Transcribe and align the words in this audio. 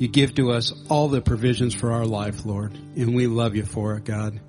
you 0.00 0.08
give 0.08 0.34
to 0.36 0.50
us 0.50 0.72
all 0.88 1.08
the 1.08 1.20
provisions 1.20 1.74
for 1.74 1.92
our 1.92 2.06
life, 2.06 2.46
Lord. 2.46 2.72
And 2.96 3.14
we 3.14 3.26
love 3.26 3.54
you 3.54 3.66
for 3.66 3.96
it, 3.96 4.04
God. 4.04 4.40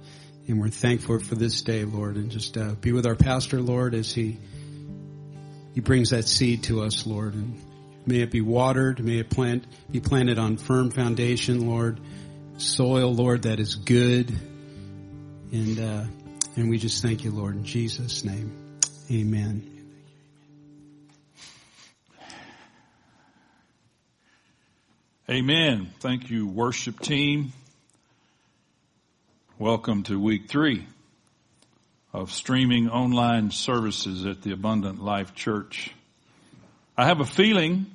And 0.48 0.62
we're 0.62 0.70
thankful 0.70 1.20
for 1.20 1.36
this 1.36 1.62
day, 1.62 1.84
Lord. 1.84 2.16
And 2.16 2.32
just 2.32 2.56
uh, 2.56 2.76
be 2.76 2.94
with 2.94 3.06
our 3.06 3.16
pastor, 3.16 3.60
Lord, 3.60 3.94
as 3.94 4.14
he 4.14 4.38
he 5.76 5.82
brings 5.82 6.12
that 6.12 6.24
seed 6.24 6.64
to 6.64 6.84
us, 6.84 7.06
Lord. 7.06 7.34
And 7.34 7.62
may 8.06 8.22
it 8.22 8.32
be 8.32 8.40
watered, 8.40 9.04
may 9.04 9.20
it 9.20 9.30
plant 9.30 9.66
be 9.92 10.00
planted 10.00 10.40
on 10.40 10.56
firm 10.56 10.90
foundation, 10.90 11.68
Lord. 11.68 12.00
Soil, 12.56 13.14
Lord, 13.14 13.42
that 13.42 13.60
is 13.60 13.76
good. 13.76 14.34
And 15.52 15.80
uh, 15.80 16.06
and 16.56 16.70
we 16.70 16.78
just 16.78 17.02
thank 17.02 17.26
you, 17.26 17.32
Lord, 17.32 17.58
in 17.58 17.66
Jesus' 17.66 18.24
name. 18.24 18.80
Amen. 19.12 19.81
Amen. 25.32 25.88
Thank 26.02 26.30
you, 26.30 26.46
worship 26.46 27.00
team. 27.00 27.54
Welcome 29.58 30.04
to 30.04 30.20
week 30.20 30.50
three 30.50 30.86
of 32.12 32.34
streaming 32.34 32.90
online 32.90 33.52
services 33.52 34.26
at 34.26 34.42
the 34.42 34.52
Abundant 34.52 35.02
Life 35.02 35.34
Church. 35.34 35.92
I 36.98 37.06
have 37.06 37.22
a 37.22 37.26
feeling 37.26 37.86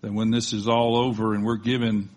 that 0.00 0.10
when 0.10 0.30
this 0.30 0.54
is 0.54 0.66
all 0.66 0.96
over 0.96 1.34
and 1.34 1.44
we're 1.44 1.56
given 1.56 2.08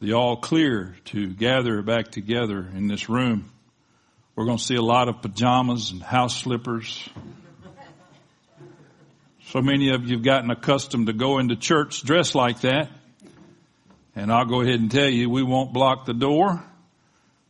the 0.00 0.14
all 0.14 0.38
clear 0.38 0.96
to 1.04 1.28
gather 1.28 1.80
back 1.82 2.10
together 2.10 2.68
in 2.74 2.88
this 2.88 3.08
room, 3.08 3.52
we're 4.34 4.46
going 4.46 4.58
to 4.58 4.64
see 4.64 4.74
a 4.74 4.82
lot 4.82 5.08
of 5.08 5.22
pajamas 5.22 5.92
and 5.92 6.02
house 6.02 6.36
slippers. 6.36 7.08
So 9.44 9.62
many 9.62 9.90
of 9.90 10.08
you 10.08 10.16
have 10.16 10.24
gotten 10.24 10.50
accustomed 10.50 11.06
to 11.06 11.12
going 11.12 11.50
to 11.50 11.56
church 11.56 12.02
dressed 12.02 12.34
like 12.34 12.62
that. 12.62 12.90
And 14.16 14.32
I'll 14.32 14.44
go 14.44 14.60
ahead 14.60 14.80
and 14.80 14.90
tell 14.90 15.08
you, 15.08 15.30
we 15.30 15.42
won't 15.42 15.72
block 15.72 16.04
the 16.04 16.14
door 16.14 16.62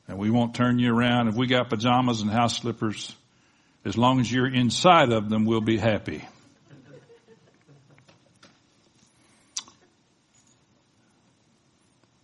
and 0.08 0.18
we 0.18 0.30
won't 0.30 0.54
turn 0.54 0.78
you 0.78 0.94
around. 0.94 1.28
If 1.28 1.36
we 1.36 1.46
got 1.46 1.70
pajamas 1.70 2.20
and 2.20 2.30
house 2.30 2.58
slippers, 2.58 3.14
as 3.84 3.96
long 3.96 4.20
as 4.20 4.30
you're 4.30 4.52
inside 4.52 5.12
of 5.12 5.30
them, 5.30 5.46
we'll 5.46 5.60
be 5.60 5.78
happy. 5.78 6.26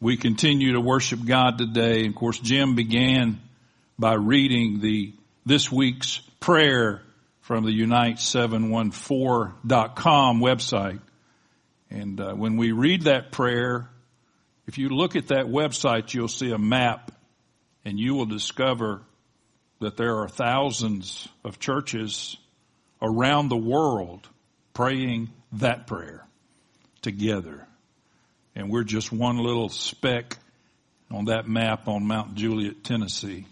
We 0.00 0.18
continue 0.18 0.72
to 0.72 0.80
worship 0.80 1.24
God 1.24 1.58
today. 1.58 2.06
Of 2.06 2.14
course, 2.14 2.38
Jim 2.38 2.74
began 2.74 3.40
by 3.98 4.14
reading 4.14 4.80
the 4.80 5.14
this 5.46 5.72
week's 5.72 6.18
prayer 6.40 7.00
from 7.40 7.64
the 7.64 7.70
Unite714.com 7.70 10.40
website. 10.40 11.00
And 11.88 12.20
uh, 12.20 12.34
when 12.34 12.56
we 12.56 12.72
read 12.72 13.02
that 13.02 13.30
prayer, 13.32 13.88
if 14.66 14.78
you 14.78 14.88
look 14.88 15.16
at 15.16 15.28
that 15.28 15.46
website, 15.46 16.12
you'll 16.12 16.28
see 16.28 16.50
a 16.50 16.58
map 16.58 17.12
and 17.84 17.98
you 17.98 18.14
will 18.14 18.26
discover 18.26 19.02
that 19.80 19.96
there 19.96 20.18
are 20.18 20.28
thousands 20.28 21.28
of 21.44 21.58
churches 21.58 22.36
around 23.00 23.48
the 23.48 23.56
world 23.56 24.28
praying 24.74 25.30
that 25.52 25.86
prayer 25.86 26.26
together. 27.02 27.66
And 28.54 28.70
we're 28.70 28.84
just 28.84 29.12
one 29.12 29.38
little 29.38 29.68
speck 29.68 30.36
on 31.10 31.26
that 31.26 31.46
map 31.46 31.86
on 31.88 32.06
Mount 32.06 32.34
Juliet, 32.34 32.82
Tennessee. 32.82 33.46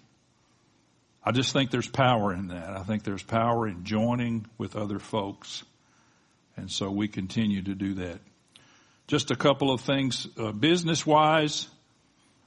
I 1.22 1.30
just 1.30 1.52
think 1.52 1.70
there's 1.70 1.88
power 1.88 2.32
in 2.34 2.48
that. 2.48 2.70
I 2.70 2.82
think 2.82 3.04
there's 3.04 3.22
power 3.22 3.68
in 3.68 3.84
joining 3.84 4.46
with 4.58 4.76
other 4.76 4.98
folks. 4.98 5.62
And 6.56 6.70
so 6.70 6.90
we 6.90 7.08
continue 7.08 7.62
to 7.62 7.74
do 7.74 7.94
that. 7.94 8.20
Just 9.06 9.30
a 9.30 9.36
couple 9.36 9.70
of 9.70 9.82
things 9.82 10.26
uh, 10.38 10.52
business 10.52 11.04
wise. 11.04 11.68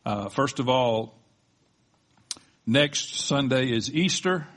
Uh, 0.03 0.29
first 0.29 0.59
of 0.59 0.69
all, 0.69 1.13
next 2.65 3.15
Sunday 3.15 3.71
is 3.71 3.93
Easter. 3.93 4.47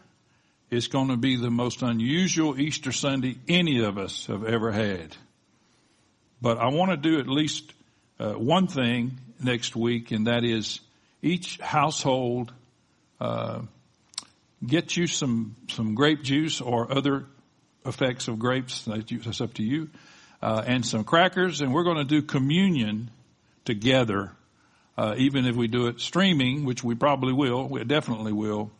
It's 0.70 0.86
going 0.86 1.08
to 1.08 1.18
be 1.18 1.36
the 1.36 1.50
most 1.50 1.82
unusual 1.82 2.58
Easter 2.58 2.90
Sunday 2.90 3.36
any 3.48 3.84
of 3.84 3.98
us 3.98 4.26
have 4.26 4.44
ever 4.44 4.72
had. 4.72 5.14
But 6.40 6.56
I 6.56 6.68
want 6.68 6.90
to 6.92 6.96
do 6.96 7.20
at 7.20 7.28
least 7.28 7.70
uh, 8.18 8.32
one 8.32 8.66
thing 8.66 9.18
next 9.38 9.76
week, 9.76 10.10
and 10.10 10.26
that 10.26 10.42
is 10.42 10.80
each 11.20 11.58
household 11.58 12.50
uh, 13.20 13.60
get 14.66 14.96
you 14.96 15.06
some 15.06 15.54
some 15.68 15.94
grape 15.94 16.22
juice 16.22 16.62
or 16.62 16.90
other 16.90 17.26
effects 17.84 18.28
of 18.28 18.38
grapes. 18.38 18.86
That's 18.86 19.40
up 19.42 19.52
to 19.54 19.62
you 19.62 19.90
uh, 20.42 20.62
and 20.66 20.84
some 20.84 21.04
crackers, 21.04 21.60
and 21.60 21.72
we're 21.72 21.84
going 21.84 21.98
to 21.98 22.04
do 22.04 22.22
communion 22.22 23.10
together. 23.64 24.32
Uh, 24.96 25.14
even 25.16 25.46
if 25.46 25.56
we 25.56 25.66
do 25.66 25.86
it 25.86 26.00
streaming, 26.00 26.64
which 26.64 26.84
we 26.84 26.94
probably 26.94 27.32
will, 27.32 27.68
we 27.68 27.82
definitely 27.84 28.32
will, 28.32 28.70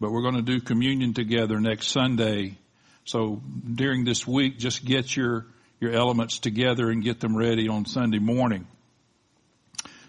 but 0.00 0.10
we're 0.10 0.22
going 0.22 0.34
to 0.34 0.42
do 0.42 0.60
communion 0.60 1.14
together 1.14 1.60
next 1.60 1.88
Sunday. 1.88 2.58
So 3.04 3.40
during 3.74 4.04
this 4.04 4.26
week, 4.26 4.58
just 4.58 4.84
get 4.84 5.16
your 5.16 5.46
your 5.78 5.92
elements 5.92 6.38
together 6.38 6.90
and 6.90 7.02
get 7.02 7.20
them 7.20 7.36
ready 7.36 7.68
on 7.68 7.84
Sunday 7.84 8.18
morning. 8.18 8.66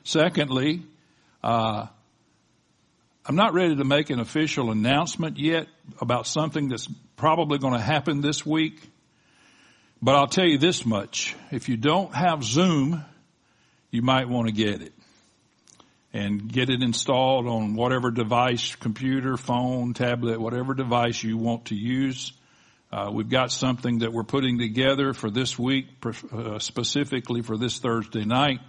Secondly, 0.03 0.81
uh, 1.43 1.87
I'm 3.25 3.35
not 3.35 3.53
ready 3.53 3.75
to 3.75 3.83
make 3.83 4.09
an 4.09 4.19
official 4.19 4.71
announcement 4.71 5.37
yet 5.37 5.67
about 5.99 6.25
something 6.25 6.69
that's 6.69 6.87
probably 7.17 7.57
going 7.57 7.73
to 7.73 7.79
happen 7.79 8.21
this 8.21 8.45
week. 8.45 8.79
But 10.01 10.15
I'll 10.15 10.27
tell 10.27 10.45
you 10.45 10.59
this 10.59 10.85
much. 10.85 11.35
If 11.51 11.69
you 11.69 11.77
don't 11.77 12.13
have 12.13 12.43
Zoom, 12.43 13.03
you 13.89 14.01
might 14.03 14.29
want 14.29 14.47
to 14.47 14.53
get 14.53 14.81
it. 14.81 14.93
And 16.13 16.51
get 16.51 16.69
it 16.69 16.81
installed 16.81 17.47
on 17.47 17.75
whatever 17.75 18.11
device, 18.11 18.75
computer, 18.75 19.37
phone, 19.37 19.93
tablet, 19.93 20.39
whatever 20.39 20.73
device 20.73 21.23
you 21.23 21.37
want 21.37 21.65
to 21.65 21.75
use. 21.75 22.31
Uh, 22.91 23.09
we've 23.11 23.29
got 23.29 23.51
something 23.51 23.99
that 23.99 24.13
we're 24.13 24.23
putting 24.23 24.59
together 24.59 25.13
for 25.13 25.29
this 25.29 25.59
week, 25.59 25.87
uh, 26.31 26.59
specifically 26.59 27.41
for 27.41 27.57
this 27.57 27.79
Thursday 27.79 28.23
night. 28.23 28.59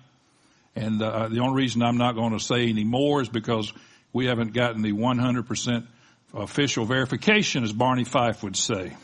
And 0.75 1.01
uh, 1.01 1.29
the 1.29 1.41
only 1.41 1.63
reason 1.63 1.83
I'm 1.83 1.99
not 1.99 2.15
going 2.15 2.33
to 2.33 2.41
say 2.41 2.69
any 2.69 2.85
more 2.85 3.21
is 3.21 3.29
because 3.29 3.73
we 4.13 4.27
haven't 4.27 4.55
gotten 4.55 4.83
the 4.83 4.93
100% 4.93 5.87
official 6.35 6.85
verification, 6.85 7.65
as 7.65 7.73
Barney 7.73 8.05
Fife 8.05 8.43
would 8.43 8.57
say. 8.57 8.95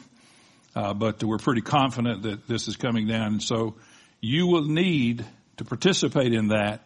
Uh, 0.75 0.93
but 0.93 1.23
we're 1.23 1.39
pretty 1.39 1.61
confident 1.61 2.23
that 2.23 2.49
this 2.49 2.67
is 2.67 2.77
coming 2.77 3.07
down. 3.07 3.35
And 3.35 3.43
so 3.43 3.77
you 4.21 4.47
will 4.47 4.65
need 4.65 5.25
to 5.59 5.65
participate 5.65 6.33
in 6.33 6.49
that. 6.49 6.81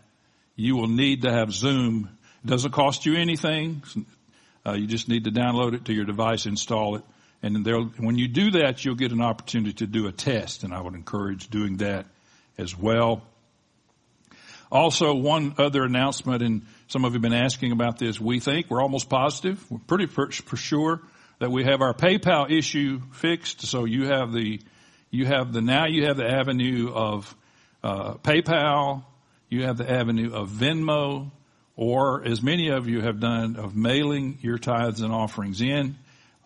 You 0.57 0.77
will 0.77 0.89
need 0.89 1.23
to 1.23 1.33
have 1.33 1.53
Zoom. 1.53 2.11
It 2.45 2.49
doesn't 2.49 2.73
cost 2.73 3.07
you 3.07 3.17
anything. 3.17 3.83
Uh, 4.67 4.73
you 4.73 4.87
just 4.87 5.09
need 5.09 5.25
to 5.25 5.31
download 5.31 5.75
it 5.75 5.87
to 5.87 5.95
your 5.95 6.05
device, 6.05 6.45
install 6.45 6.97
it. 6.97 7.05
And 7.43 7.65
when 7.99 8.19
you 8.19 8.29
do 8.29 8.51
that, 8.53 8.85
you'll 8.85 8.97
get 8.97 9.13
an 9.13 9.23
opportunity 9.23 9.73
to 9.75 9.87
do 9.87 10.07
a 10.09 10.13
test. 10.13 10.65
And 10.65 10.75
I 10.75 10.81
would 10.81 10.95
encourage 10.95 11.49
doing 11.49 11.79
that 11.79 12.07
as 12.59 12.77
well. 12.77 13.23
Also, 14.71 15.15
one 15.15 15.55
other 15.57 15.85
announcement, 15.85 16.43
and 16.43 16.67
some 16.89 17.05
of 17.07 17.13
you 17.13 17.15
have 17.15 17.23
been 17.23 17.33
asking 17.33 17.73
about 17.73 17.99
this. 17.99 18.21
We 18.21 18.41
think, 18.41 18.69
we're 18.69 18.83
almost 18.83 19.09
positive, 19.09 19.65
we're 19.71 19.79
pretty 19.79 20.07
for, 20.07 20.31
for 20.31 20.57
sure 20.57 21.01
that 21.39 21.51
we 21.51 21.65
have 21.65 21.81
our 21.81 21.95
PayPal 21.95 22.51
issue 22.51 23.01
fixed. 23.13 23.63
So 23.63 23.85
you 23.85 24.07
have 24.07 24.33
the, 24.33 24.61
you 25.11 25.27
have 25.27 25.53
the, 25.53 25.61
now 25.61 25.87
you 25.87 26.07
have 26.07 26.17
the 26.17 26.29
avenue 26.29 26.93
of, 26.93 27.35
uh, 27.83 28.15
PayPal, 28.15 29.05
you 29.49 29.65
have 29.65 29.77
the 29.77 29.91
avenue 29.91 30.35
of 30.35 30.51
Venmo, 30.51 31.31
or 31.77 32.25
as 32.25 32.43
many 32.43 32.69
of 32.69 32.89
you 32.89 33.01
have 33.01 33.21
done 33.21 33.57
of 33.57 33.77
mailing 33.77 34.39
your 34.43 34.59
tithes 34.59 35.01
and 35.01 35.13
offerings 35.13 35.61
in, 35.61 35.97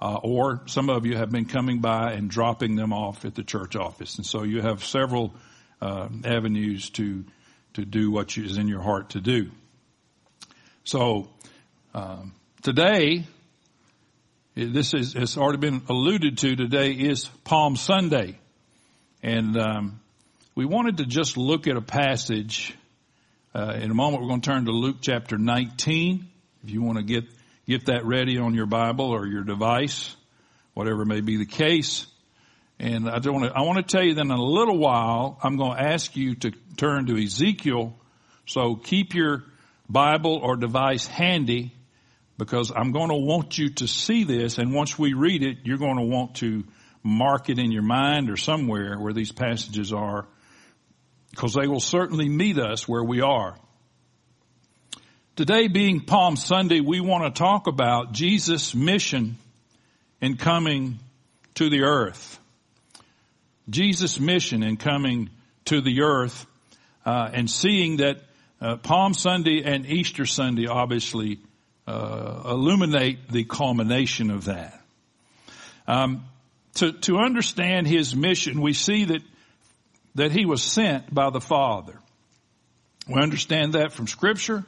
uh, 0.01 0.17
or 0.23 0.63
some 0.67 0.91
of 0.91 1.07
you 1.07 1.17
have 1.17 1.31
been 1.31 1.47
coming 1.47 1.81
by 1.81 2.13
and 2.13 2.29
dropping 2.29 2.77
them 2.77 2.93
off 2.93 3.25
at 3.25 3.35
the 3.35 3.43
church 3.43 3.77
office. 3.77 4.17
And 4.17 4.27
so 4.27 4.43
you 4.43 4.61
have 4.61 4.85
several 4.85 5.35
uh, 5.81 6.09
avenues 6.25 6.91
to 6.91 7.25
to 7.75 7.85
do 7.85 8.11
what 8.11 8.37
is 8.37 8.59
in 8.59 8.69
your 8.69 8.83
heart 8.83 9.11
to 9.11 9.21
do. 9.21 9.51
So 10.85 11.29
um, 11.95 12.35
today 12.63 13.25
this 14.55 14.93
is, 14.93 15.15
has 15.15 15.39
already 15.39 15.59
been 15.59 15.83
alluded 15.89 16.37
to 16.39 16.57
today 16.57 16.93
is 16.93 17.25
Palm 17.45 17.75
Sunday. 17.75 18.39
And 19.23 19.57
um, 19.57 20.01
we 20.55 20.67
wanted 20.67 20.99
to 20.99 21.07
just 21.07 21.39
look 21.39 21.67
at 21.67 21.77
a 21.77 21.81
passage. 21.81 22.77
Uh, 23.55 23.79
in 23.81 23.91
a 23.91 23.95
moment, 23.95 24.23
we're 24.23 24.29
going 24.29 24.43
to 24.43 24.51
turn 24.51 24.67
to 24.67 24.73
Luke 24.73 24.97
chapter 25.01 25.39
19. 25.39 26.29
If 26.65 26.71
you 26.71 26.83
want 26.83 26.99
to 26.99 27.05
get 27.05 27.25
get 27.67 27.87
that 27.87 28.05
ready 28.05 28.39
on 28.39 28.55
your 28.55 28.67
Bible 28.67 29.07
or 29.07 29.27
your 29.27 29.43
device, 29.43 30.15
whatever 30.75 31.07
may 31.07 31.23
be 31.23 31.39
the 31.39 31.47
case. 31.47 32.07
And 32.79 33.09
I 33.09 33.21
want 33.25 33.45
to 33.45 33.53
I 33.57 33.63
want 33.63 33.79
to 33.79 33.97
tell 33.97 34.05
you 34.05 34.15
that 34.15 34.21
in 34.21 34.31
a 34.31 34.43
little 34.43 34.77
while, 34.77 35.39
I'm 35.43 35.57
going 35.57 35.79
to 35.79 35.83
ask 35.83 36.15
you 36.15 36.35
to 36.37 36.51
turn 36.77 37.07
to 37.07 37.17
Ezekiel. 37.17 37.97
So 38.47 38.75
keep 38.75 39.15
your 39.15 39.45
Bible 39.89 40.41
or 40.43 40.57
device 40.57 41.07
handy 41.07 41.73
because 42.39 42.73
I'm 42.75 42.93
going 42.93 43.11
to 43.11 43.17
want 43.17 43.59
you 43.59 43.71
to 43.71 43.87
see 43.87 44.25
this 44.25 44.59
and 44.59 44.73
once 44.73 44.99
we 44.99 45.15
read 45.15 45.43
it, 45.43 45.59
you're 45.65 45.79
going 45.79 45.97
to 45.97 46.03
want 46.05 46.37
to 46.37 46.65
mark 47.03 47.49
it 47.49 47.59
in 47.59 47.73
your 47.73 47.83
mind 47.83 48.31
or 48.31 48.37
somewhere 48.37 48.99
where 48.99 49.13
these 49.13 49.33
passages 49.33 49.93
are 49.93 50.27
because 51.31 51.55
they 51.55 51.67
will 51.67 51.81
certainly 51.81 52.29
meet 52.29 52.59
us 52.59 52.87
where 52.87 53.03
we 53.03 53.21
are. 53.21 53.57
Today 55.35 55.69
being 55.69 56.01
Palm 56.01 56.37
Sunday, 56.37 56.81
we 56.81 57.01
want 57.01 57.25
to 57.25 57.39
talk 57.39 57.67
about 57.67 58.13
Jesus' 58.13 58.75
mission 58.75 59.39
in 60.21 60.37
coming 60.37 60.99
to 61.55 61.71
the 61.71 61.85
earth. 61.85 62.39
Jesus' 63.69 64.21
mission 64.21 64.63
in 64.63 64.77
coming 64.77 65.31
to 65.65 65.81
the 65.81 66.03
earth 66.03 66.47
uh, 67.07 67.31
and 67.33 67.51
seeing 67.51 67.97
that 67.97 68.21
uh, 68.61 68.77
Palm 68.77 69.15
Sunday 69.15 69.63
and 69.65 69.87
Easter 69.87 70.27
Sunday 70.27 70.67
obviously 70.67 71.41
uh, 71.87 72.43
illuminate 72.47 73.29
the 73.31 73.45
culmination 73.45 74.31
of 74.31 74.47
that. 74.47 74.81
Um, 75.87 76.25
to 76.75 76.93
to 76.93 77.19
understand 77.19 77.87
his 77.87 78.15
mission, 78.15 78.61
we 78.61 78.73
see 78.73 79.05
that 79.07 79.23
that 80.15 80.33
he 80.33 80.45
was 80.45 80.63
sent 80.63 81.13
by 81.13 81.31
the 81.31 81.41
Father. 81.41 81.99
We 83.09 83.21
understand 83.21 83.75
that 83.75 83.93
from 83.93 84.07
Scripture. 84.07 84.65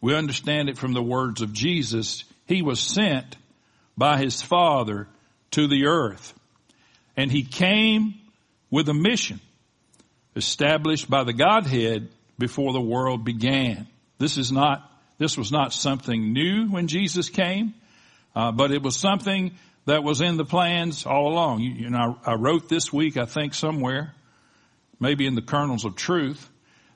We 0.00 0.14
understand 0.14 0.68
it 0.68 0.78
from 0.78 0.92
the 0.92 1.02
words 1.02 1.40
of 1.42 1.52
Jesus. 1.52 2.24
He 2.46 2.62
was 2.62 2.80
sent 2.80 3.36
by 3.96 4.18
his 4.18 4.42
Father 4.42 5.08
to 5.52 5.66
the 5.66 5.86
earth, 5.86 6.34
and 7.16 7.32
he 7.32 7.42
came 7.42 8.14
with 8.70 8.88
a 8.88 8.94
mission 8.94 9.40
established 10.36 11.10
by 11.10 11.24
the 11.24 11.32
Godhead 11.32 12.08
before 12.38 12.72
the 12.72 12.80
world 12.80 13.24
began. 13.24 13.88
This 14.18 14.38
is 14.38 14.52
not, 14.52 14.88
this 15.18 15.36
was 15.36 15.50
not 15.52 15.72
something 15.72 16.32
new 16.32 16.68
when 16.68 16.86
Jesus 16.86 17.28
came, 17.28 17.74
uh, 18.34 18.52
but 18.52 18.70
it 18.70 18.82
was 18.82 18.96
something 18.96 19.52
that 19.84 20.04
was 20.04 20.20
in 20.20 20.36
the 20.36 20.44
plans 20.44 21.06
all 21.06 21.28
along. 21.28 21.60
You, 21.60 21.72
you 21.72 21.90
know, 21.90 22.18
I, 22.24 22.32
I 22.32 22.34
wrote 22.34 22.68
this 22.68 22.92
week, 22.92 23.16
I 23.16 23.24
think 23.24 23.54
somewhere, 23.54 24.14
maybe 25.00 25.26
in 25.26 25.34
the 25.34 25.42
kernels 25.42 25.84
of 25.84 25.96
truth, 25.96 26.48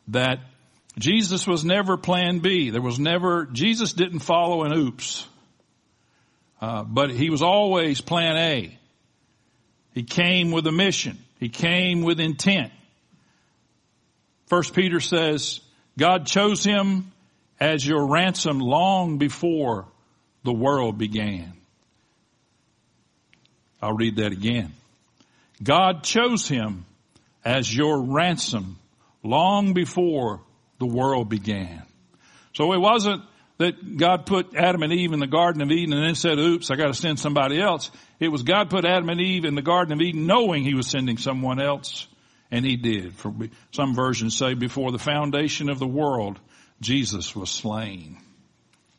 that 0.08 0.40
Jesus 0.98 1.46
was 1.46 1.64
never 1.64 1.96
plan 1.96 2.40
B. 2.40 2.70
There 2.70 2.82
was 2.82 2.98
never, 2.98 3.46
Jesus 3.46 3.92
didn't 3.92 4.20
follow 4.20 4.64
an 4.64 4.72
oops. 4.72 5.26
Uh, 6.60 6.84
but 6.84 7.10
he 7.10 7.28
was 7.28 7.42
always 7.42 8.00
plan 8.00 8.36
A. 8.36 8.78
He 9.94 10.04
came 10.04 10.52
with 10.52 10.66
a 10.66 10.72
mission. 10.72 11.18
He 11.40 11.48
came 11.48 12.02
with 12.02 12.20
intent. 12.20 12.72
First 14.46 14.74
Peter 14.74 15.00
says, 15.00 15.60
God 15.98 16.26
chose 16.26 16.62
him 16.62 17.10
as 17.62 17.86
your 17.86 18.08
ransom 18.08 18.58
long 18.58 19.18
before 19.18 19.86
the 20.42 20.52
world 20.52 20.98
began. 20.98 21.52
I'll 23.80 23.92
read 23.92 24.16
that 24.16 24.32
again. 24.32 24.72
God 25.62 26.02
chose 26.02 26.48
him 26.48 26.86
as 27.44 27.72
your 27.72 28.02
ransom 28.02 28.80
long 29.22 29.74
before 29.74 30.40
the 30.80 30.86
world 30.86 31.28
began. 31.28 31.84
So 32.52 32.72
it 32.72 32.80
wasn't 32.80 33.22
that 33.58 33.96
God 33.96 34.26
put 34.26 34.56
Adam 34.56 34.82
and 34.82 34.92
Eve 34.92 35.12
in 35.12 35.20
the 35.20 35.28
Garden 35.28 35.62
of 35.62 35.70
Eden 35.70 35.92
and 35.92 36.04
then 36.04 36.16
said, 36.16 36.40
oops, 36.40 36.68
I 36.72 36.74
gotta 36.74 36.94
send 36.94 37.20
somebody 37.20 37.62
else. 37.62 37.92
It 38.18 38.26
was 38.26 38.42
God 38.42 38.70
put 38.70 38.84
Adam 38.84 39.08
and 39.08 39.20
Eve 39.20 39.44
in 39.44 39.54
the 39.54 39.62
Garden 39.62 39.92
of 39.92 40.00
Eden 40.00 40.26
knowing 40.26 40.64
he 40.64 40.74
was 40.74 40.88
sending 40.88 41.16
someone 41.16 41.62
else. 41.62 42.08
And 42.50 42.66
he 42.66 42.74
did. 42.74 43.14
For 43.14 43.32
some 43.70 43.94
versions 43.94 44.36
say 44.36 44.54
before 44.54 44.90
the 44.90 44.98
foundation 44.98 45.70
of 45.70 45.78
the 45.78 45.86
world, 45.86 46.40
Jesus 46.82 47.34
was 47.34 47.50
slain. 47.50 48.18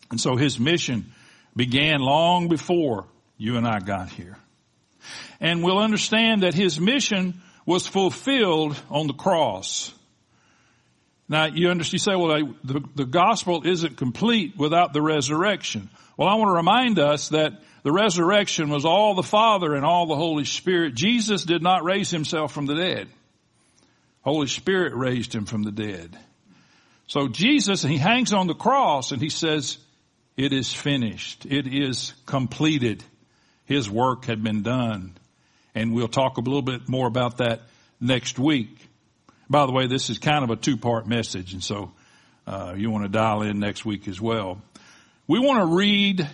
And 0.10 0.20
so 0.20 0.36
his 0.36 0.60
mission 0.60 1.12
began 1.56 2.00
long 2.00 2.48
before 2.48 3.06
you 3.38 3.58
and 3.58 3.68
I 3.68 3.80
got 3.80 4.10
here. 4.10 4.38
And 5.40 5.64
we'll 5.64 5.80
understand 5.80 6.44
that 6.44 6.54
his 6.54 6.80
mission 6.80 7.42
was 7.66 7.86
fulfilled 7.86 8.80
on 8.90 9.08
the 9.08 9.14
cross. 9.14 9.94
Now 11.28 11.46
you 11.46 11.70
understand, 11.70 11.94
you 11.94 12.00
say, 12.00 12.16
well, 12.16 12.54
the, 12.64 12.84
the 12.96 13.06
gospel 13.06 13.66
isn't 13.66 13.98
complete 13.98 14.58
without 14.58 14.94
the 14.94 15.02
resurrection. 15.02 15.90
Well, 16.18 16.28
I 16.30 16.36
want 16.36 16.50
to 16.50 16.56
remind 16.56 17.00
us 17.00 17.30
that 17.30 17.62
the 17.84 17.92
resurrection 17.92 18.70
was 18.70 18.86
all 18.86 19.16
the 19.16 19.24
Father 19.24 19.74
and 19.74 19.86
all 19.86 20.06
the 20.06 20.16
Holy 20.16 20.46
Spirit. 20.46 20.96
Jesus 20.96 21.44
did 21.44 21.62
not 21.62 21.84
raise 21.84 22.10
himself 22.10 22.54
from 22.54 22.66
the 22.66 22.76
dead. 22.76 23.10
Holy 24.22 24.48
Spirit 24.48 24.94
raised 24.94 25.34
him 25.34 25.46
from 25.46 25.64
the 25.64 25.72
dead. 25.72 26.18
So 27.08 27.28
Jesus, 27.28 27.82
he 27.82 27.98
hangs 27.98 28.34
on 28.34 28.48
the 28.48 28.54
cross 28.54 29.12
and 29.12 29.22
he 29.22 29.30
says, 29.30 29.78
it 30.36 30.52
is 30.52 30.74
finished. 30.74 31.46
It 31.46 31.68
is 31.68 32.14
completed. 32.26 33.04
His 33.66 33.90
work 33.90 34.26
had 34.26 34.44
been 34.44 34.64
done. 34.64 35.14
And 35.76 35.94
we'll 35.94 36.08
talk 36.08 36.38
a 36.38 36.42
little 36.42 36.62
bit 36.62 36.88
more 36.88 37.08
about 37.08 37.38
that 37.38 37.62
next 38.00 38.40
week. 38.40 38.70
By 39.50 39.66
the 39.66 39.72
way, 39.72 39.88
this 39.88 40.10
is 40.10 40.18
kind 40.18 40.44
of 40.44 40.50
a 40.50 40.56
two-part 40.56 41.08
message, 41.08 41.54
and 41.54 41.64
so 41.64 41.92
uh, 42.48 42.74
you 42.76 42.90
want 42.90 43.04
to 43.06 43.10
dial 43.10 43.42
in 43.42 43.60
next 43.60 43.86
week 43.86 44.08
as 44.08 44.20
well. 44.20 44.62
We 45.28 45.40
want 45.40 45.60
to 45.60 45.76
read 45.76 46.28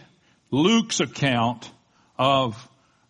Luke's 0.52 1.00
account 1.00 1.70
of 2.18 2.56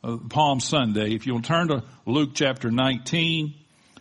uh, 0.03 0.17
Palm 0.29 0.59
Sunday. 0.59 1.13
If 1.13 1.27
you'll 1.27 1.41
turn 1.41 1.67
to 1.67 1.83
Luke 2.05 2.31
chapter 2.33 2.71
19, 2.71 3.53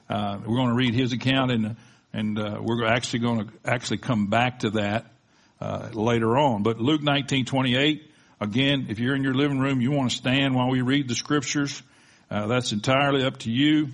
uh, 0.08 0.38
we're 0.46 0.56
going 0.56 0.68
to 0.68 0.74
read 0.74 0.94
his 0.94 1.12
account 1.12 1.50
and, 1.50 1.76
and, 2.12 2.38
uh, 2.38 2.58
we're 2.60 2.86
actually 2.86 3.20
going 3.20 3.46
to 3.46 3.52
actually 3.64 3.98
come 3.98 4.26
back 4.26 4.60
to 4.60 4.70
that, 4.70 5.12
uh, 5.60 5.88
later 5.92 6.36
on. 6.38 6.62
But 6.62 6.80
Luke 6.80 7.02
19, 7.02 7.44
28, 7.44 8.10
again, 8.40 8.86
if 8.88 8.98
you're 8.98 9.14
in 9.14 9.22
your 9.22 9.34
living 9.34 9.58
room, 9.58 9.80
you 9.80 9.90
want 9.90 10.10
to 10.10 10.16
stand 10.16 10.54
while 10.54 10.68
we 10.68 10.82
read 10.82 11.08
the 11.08 11.14
scriptures. 11.14 11.82
Uh, 12.30 12.46
that's 12.46 12.72
entirely 12.72 13.24
up 13.24 13.38
to 13.38 13.50
you. 13.50 13.88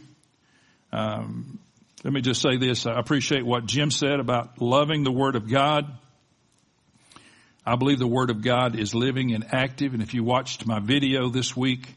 Um, 0.93 1.58
let 2.02 2.12
me 2.12 2.20
just 2.20 2.43
say 2.43 2.56
this. 2.56 2.87
I 2.87 2.99
appreciate 2.99 3.46
what 3.46 3.66
Jim 3.66 3.90
said 3.90 4.20
about 4.20 4.61
loving 4.61 5.05
the 5.05 5.12
Word 5.12 5.37
of 5.37 5.49
God. 5.49 5.87
I 7.66 7.76
believe 7.76 7.99
the 7.99 8.06
Word 8.06 8.31
of 8.31 8.43
God 8.43 8.78
is 8.78 8.94
living 8.94 9.34
and 9.34 9.46
active. 9.52 9.94
And 9.94 10.02
if 10.02 10.12
you 10.12 10.22
watched 10.22 10.66
my 10.66 10.81
video 10.81 11.31
this 11.31 11.56
week, 11.56 11.94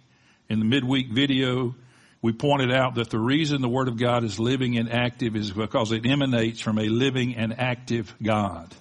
in 0.49 0.59
the 0.59 0.65
midweek 0.65 1.09
video, 1.11 1.75
we 2.21 2.33
pointed 2.33 2.71
out 2.71 2.95
that 2.95 3.09
the 3.09 3.19
reason 3.19 3.61
the 3.61 3.69
Word 3.69 3.87
of 3.87 3.97
God 3.97 4.23
is 4.23 4.39
living 4.39 4.77
and 4.77 4.91
active 4.91 5.35
is 5.35 5.51
because 5.51 5.91
it 5.91 6.05
emanates 6.05 6.59
from 6.59 6.79
a 6.79 6.89
living 6.89 7.35
and 7.35 7.59
active 7.59 8.13
God. 8.21 8.73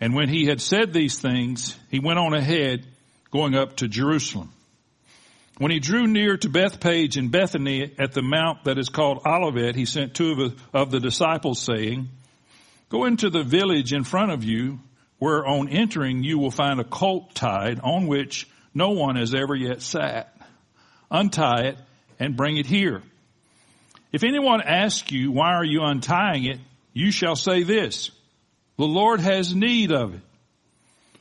And 0.00 0.14
when 0.14 0.28
he 0.28 0.46
had 0.46 0.62
said 0.62 0.92
these 0.92 1.18
things, 1.18 1.76
he 1.90 2.00
went 2.00 2.18
on 2.18 2.32
ahead 2.32 2.86
going 3.30 3.54
up 3.54 3.76
to 3.76 3.88
Jerusalem. 3.88 4.50
When 5.58 5.70
he 5.70 5.78
drew 5.78 6.06
near 6.06 6.38
to 6.38 6.48
Bethphage 6.48 7.18
and 7.18 7.30
Bethany 7.30 7.94
at 7.98 8.12
the 8.12 8.22
mount 8.22 8.64
that 8.64 8.78
is 8.78 8.88
called 8.88 9.20
Olivet, 9.26 9.76
he 9.76 9.84
sent 9.84 10.14
two 10.14 10.54
of 10.72 10.90
the 10.90 11.00
disciples 11.00 11.60
saying, 11.60 12.08
Go 12.88 13.04
into 13.04 13.28
the 13.28 13.42
village 13.42 13.92
in 13.92 14.04
front 14.04 14.32
of 14.32 14.42
you, 14.42 14.80
where 15.18 15.46
on 15.46 15.68
entering 15.68 16.24
you 16.24 16.38
will 16.38 16.50
find 16.50 16.80
a 16.80 16.84
colt 16.84 17.34
tied 17.34 17.78
on 17.80 18.06
which 18.06 18.48
no 18.72 18.92
one 18.92 19.16
has 19.16 19.34
ever 19.34 19.54
yet 19.54 19.82
sat. 19.82 20.34
Untie 21.10 21.66
it 21.66 21.78
and 22.20 22.36
bring 22.36 22.58
it 22.58 22.66
here. 22.66 23.02
If 24.12 24.22
anyone 24.22 24.60
asks 24.60 25.10
you, 25.10 25.32
why 25.32 25.54
are 25.54 25.64
you 25.64 25.82
untying 25.82 26.44
it? 26.44 26.58
You 26.92 27.10
shall 27.10 27.34
say 27.34 27.62
this, 27.64 28.10
the 28.76 28.86
Lord 28.86 29.20
has 29.20 29.54
need 29.54 29.90
of 29.90 30.14
it. 30.14 30.20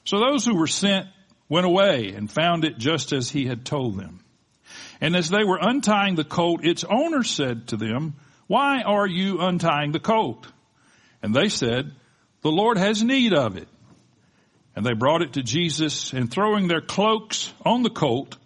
So 0.03 0.19
those 0.19 0.45
who 0.45 0.55
were 0.55 0.67
sent 0.67 1.07
went 1.47 1.65
away 1.65 2.13
and 2.15 2.29
found 2.29 2.65
it 2.65 2.77
just 2.77 3.13
as 3.13 3.29
he 3.29 3.45
had 3.45 3.65
told 3.65 3.97
them. 3.97 4.19
And 5.01 5.15
as 5.15 5.29
they 5.29 5.43
were 5.43 5.59
untying 5.61 6.15
the 6.15 6.23
colt, 6.23 6.65
its 6.65 6.83
owner 6.83 7.23
said 7.23 7.69
to 7.69 7.77
them, 7.77 8.15
why 8.47 8.81
are 8.81 9.07
you 9.07 9.39
untying 9.39 9.91
the 9.91 9.99
colt? 9.99 10.47
And 11.21 11.33
they 11.33 11.49
said, 11.49 11.91
the 12.41 12.51
Lord 12.51 12.77
has 12.77 13.03
need 13.03 13.33
of 13.33 13.57
it. 13.57 13.67
And 14.75 14.85
they 14.85 14.93
brought 14.93 15.21
it 15.21 15.33
to 15.33 15.43
Jesus 15.43 16.13
and 16.13 16.31
throwing 16.31 16.67
their 16.67 16.81
cloaks 16.81 17.53
on 17.65 17.83
the 17.83 17.89
colt, 17.89 18.37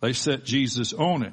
they 0.00 0.12
set 0.12 0.44
Jesus 0.44 0.92
on 0.92 1.24
it. 1.24 1.32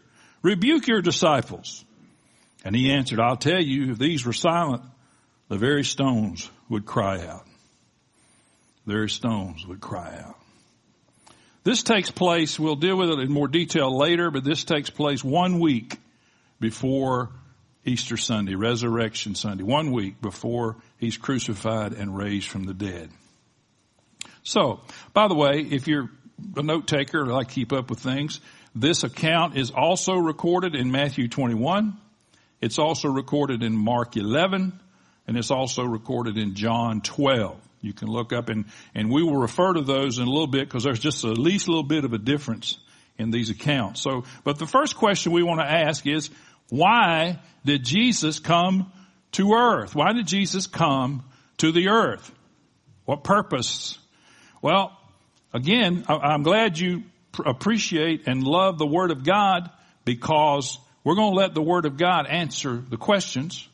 Rebuke 0.41 0.87
your 0.87 1.01
disciples. 1.01 1.85
And 2.63 2.75
he 2.75 2.91
answered, 2.91 3.19
I'll 3.19 3.37
tell 3.37 3.61
you, 3.61 3.91
if 3.91 3.97
these 3.97 4.25
were 4.25 4.33
silent, 4.33 4.83
the 5.49 5.57
very 5.57 5.83
stones 5.83 6.49
would 6.69 6.85
cry 6.85 7.25
out. 7.25 7.45
The 8.85 8.93
very 8.93 9.09
stones 9.09 9.65
would 9.67 9.81
cry 9.81 10.17
out. 10.23 10.37
This 11.63 11.83
takes 11.83 12.09
place, 12.09 12.59
we'll 12.59 12.75
deal 12.75 12.97
with 12.97 13.09
it 13.09 13.19
in 13.19 13.31
more 13.31 13.47
detail 13.47 13.95
later, 13.95 14.31
but 14.31 14.43
this 14.43 14.63
takes 14.63 14.89
place 14.89 15.23
one 15.23 15.59
week 15.59 15.97
before 16.59 17.29
Easter 17.85 18.17
Sunday, 18.17 18.55
Resurrection 18.55 19.35
Sunday, 19.35 19.63
one 19.63 19.91
week 19.91 20.21
before 20.21 20.77
he's 20.97 21.17
crucified 21.17 21.93
and 21.93 22.15
raised 22.15 22.47
from 22.47 22.63
the 22.63 22.73
dead. 22.73 23.09
So, 24.43 24.81
by 25.13 25.27
the 25.27 25.35
way, 25.35 25.59
if 25.59 25.87
you're 25.87 26.09
a 26.55 26.63
note 26.63 26.87
taker, 26.87 27.27
like 27.27 27.49
keep 27.49 27.71
up 27.73 27.89
with 27.91 27.99
things, 27.99 28.39
this 28.73 29.03
account 29.03 29.57
is 29.57 29.71
also 29.71 30.13
recorded 30.13 30.75
in 30.75 30.91
Matthew 30.91 31.27
21. 31.27 31.97
It's 32.61 32.79
also 32.79 33.09
recorded 33.09 33.63
in 33.63 33.75
Mark 33.75 34.15
11 34.15 34.79
and 35.27 35.37
it's 35.37 35.51
also 35.51 35.83
recorded 35.83 36.37
in 36.37 36.55
John 36.55 37.01
12. 37.01 37.59
You 37.81 37.93
can 37.93 38.07
look 38.07 38.31
up 38.31 38.49
and, 38.49 38.65
and 38.93 39.11
we 39.11 39.23
will 39.23 39.37
refer 39.37 39.73
to 39.73 39.81
those 39.81 40.17
in 40.19 40.27
a 40.27 40.29
little 40.29 40.47
bit 40.47 40.67
because 40.67 40.83
there's 40.83 40.99
just 40.99 41.23
at 41.25 41.37
least 41.37 41.67
a 41.67 41.71
little 41.71 41.83
bit 41.83 42.05
of 42.05 42.13
a 42.13 42.17
difference 42.17 42.77
in 43.17 43.31
these 43.31 43.49
accounts. 43.49 44.01
So, 44.01 44.23
but 44.43 44.59
the 44.59 44.67
first 44.67 44.95
question 44.95 45.31
we 45.31 45.43
want 45.43 45.59
to 45.59 45.65
ask 45.65 46.05
is, 46.07 46.29
why 46.69 47.39
did 47.65 47.83
Jesus 47.83 48.39
come 48.39 48.91
to 49.33 49.53
earth? 49.53 49.95
Why 49.95 50.13
did 50.13 50.27
Jesus 50.27 50.67
come 50.67 51.23
to 51.57 51.71
the 51.71 51.89
earth? 51.89 52.31
What 53.05 53.23
purpose? 53.23 53.97
Well, 54.61 54.97
again, 55.53 56.05
I'm 56.07 56.43
glad 56.43 56.77
you 56.77 57.03
appreciate 57.45 58.27
and 58.27 58.43
love 58.43 58.77
the 58.77 58.85
Word 58.85 59.11
of 59.11 59.23
God 59.23 59.69
because 60.05 60.77
we're 61.03 61.15
going 61.15 61.31
to 61.31 61.37
let 61.37 61.53
the 61.53 61.61
Word 61.61 61.85
of 61.85 61.97
God 61.97 62.27
answer 62.27 62.83
the 62.89 62.97
questions. 62.97 63.67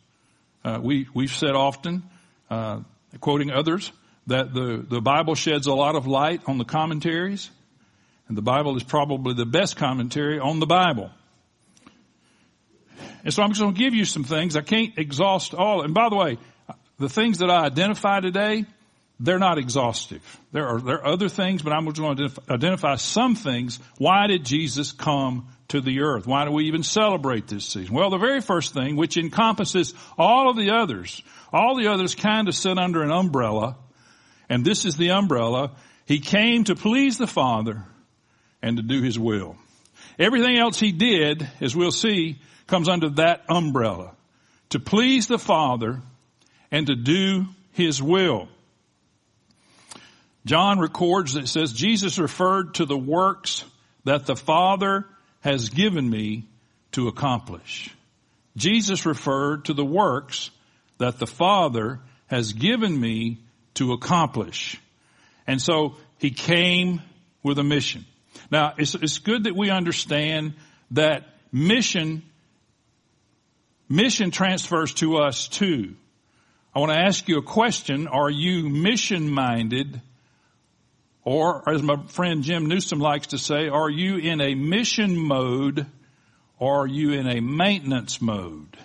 Uh, 0.64 0.80
we, 0.82 1.08
we've 1.14 1.32
said 1.32 1.52
often, 1.52 2.04
uh, 2.50 2.80
quoting 3.20 3.52
others, 3.52 3.92
that 4.28 4.54
the, 4.54 4.86
the 4.88 5.02
Bible 5.02 5.36
sheds 5.36 5.68
a 5.68 5.74
lot 5.74 5.96
of 5.96 6.08
light 6.08 6.42
on 6.48 6.58
the 6.58 6.66
commentaries, 6.66 7.50
and 8.28 8.38
the 8.38 8.42
Bible 8.42 8.76
is 8.76 8.84
probably 8.84 9.34
the 9.34 9.46
best 9.46 9.78
commentary 9.78 10.40
on 10.40 10.60
the 10.60 10.66
Bible. 10.66 11.10
And 13.24 13.34
so 13.34 13.44
I'm 13.44 13.50
just 13.50 13.62
going 13.62 13.74
to 13.74 13.80
give 13.80 13.94
you 13.94 14.06
some 14.06 14.24
things. 14.24 14.56
I 14.56 14.62
can't 14.62 14.98
exhaust 14.98 15.54
all. 15.54 15.82
And 15.82 15.94
by 15.94 16.10
the 16.10 16.16
way, 16.16 16.38
the 17.00 17.10
things 17.10 17.40
that 17.40 17.50
I 17.50 17.66
identify 17.66 18.20
today, 18.20 18.66
they're 19.20 19.40
not 19.40 19.58
exhaustive. 19.58 20.22
There 20.52 20.68
are, 20.68 20.80
there 20.80 20.96
are 20.98 21.14
other 21.14 21.30
things, 21.30 21.64
but 21.64 21.74
I'm 21.74 21.86
just 21.86 21.98
going 21.98 22.18
to 22.18 22.30
identify 22.50 22.96
some 22.96 23.36
things. 23.36 23.80
Why 23.98 24.28
did 24.28 24.46
Jesus 24.46 24.92
come 24.92 25.48
to 25.70 25.82
the 25.82 26.02
earth? 26.02 26.28
Why 26.28 26.46
do 26.46 26.52
we 26.52 26.66
even 26.66 26.84
celebrate 26.84 27.48
this 27.48 27.66
season? 27.66 27.96
Well, 27.96 28.12
the 28.12 28.20
very 28.20 28.42
first 28.42 28.74
thing, 28.74 28.96
which 28.96 29.18
encompasses 29.18 29.94
all 30.18 30.50
of 30.50 30.56
the 30.56 30.72
others, 30.72 31.22
all 31.52 31.76
the 31.76 31.88
others 31.88 32.14
kind 32.14 32.48
of 32.48 32.56
sit 32.56 32.78
under 32.78 33.02
an 33.02 33.12
umbrella, 33.12 33.78
and 34.50 34.64
this 34.64 34.86
is 34.86 34.98
the 34.98 35.12
umbrella. 35.12 35.72
He 36.06 36.20
came 36.20 36.64
to 36.66 36.76
please 36.76 37.18
the 37.18 37.28
Father 37.28 37.84
and 38.62 38.78
to 38.78 38.84
do 38.84 39.02
His 39.02 39.18
will. 39.18 39.56
Everything 40.20 40.58
else 40.58 40.80
He 40.80 40.92
did, 40.92 41.48
as 41.60 41.76
we'll 41.76 41.92
see, 41.92 42.40
comes 42.68 42.88
under 42.88 43.10
that 43.12 43.46
umbrella. 43.50 44.14
To 44.70 44.80
please 44.80 45.28
the 45.28 45.40
Father 45.40 46.02
and 46.72 46.86
to 46.88 46.96
do 46.96 47.46
His 47.72 48.02
will. 48.02 48.48
John 50.48 50.80
records 50.80 51.34
that 51.34 51.44
it 51.44 51.48
says 51.48 51.74
Jesus 51.74 52.18
referred 52.18 52.76
to 52.76 52.86
the 52.86 52.98
works 52.98 53.66
that 54.06 54.26
the 54.26 54.36
Father 54.36 55.06
has 55.42 55.70
given 55.70 56.10
me 56.10 56.48
to 56.94 57.10
accomplish. 57.10 57.94
Jesus 58.56 59.06
referred 59.06 59.66
to 59.66 59.74
the 59.74 59.86
works 59.86 60.50
that 61.00 61.20
the 61.20 61.28
Father 61.28 62.00
has 62.28 62.54
given 62.54 62.98
me 62.98 63.40
to 63.76 63.92
accomplish. 63.92 64.82
And 65.46 65.62
so 65.62 65.96
he 66.18 66.32
came 66.32 67.02
with 67.44 67.60
a 67.60 67.64
mission. 67.64 68.06
Now, 68.50 68.74
it's, 68.78 68.96
it's 68.96 69.20
good 69.20 69.44
that 69.44 69.56
we 69.56 69.70
understand 69.70 70.54
that 70.92 71.28
mission, 71.52 72.24
mission 73.90 74.32
transfers 74.32 74.94
to 74.96 75.18
us 75.18 75.50
too. 75.50 75.96
I 76.74 76.80
want 76.80 76.94
to 76.94 77.00
ask 77.00 77.28
you 77.28 77.38
a 77.38 77.44
question. 77.44 78.08
Are 78.08 78.30
you 78.30 78.70
mission 78.70 79.30
minded? 79.30 80.02
Or, 81.30 81.68
as 81.70 81.84
my 81.84 81.98
friend 82.08 82.42
Jim 82.42 82.68
Newsom 82.68 83.00
likes 83.00 83.28
to 83.28 83.38
say, 83.38 83.68
are 83.68 83.90
you 83.90 84.16
in 84.16 84.40
a 84.40 84.56
mission 84.56 85.18
mode 85.18 85.86
or 86.58 86.84
are 86.84 86.88
you 86.88 87.12
in 87.12 87.28
a 87.28 87.42
maintenance 87.42 88.22
mode? 88.22 88.78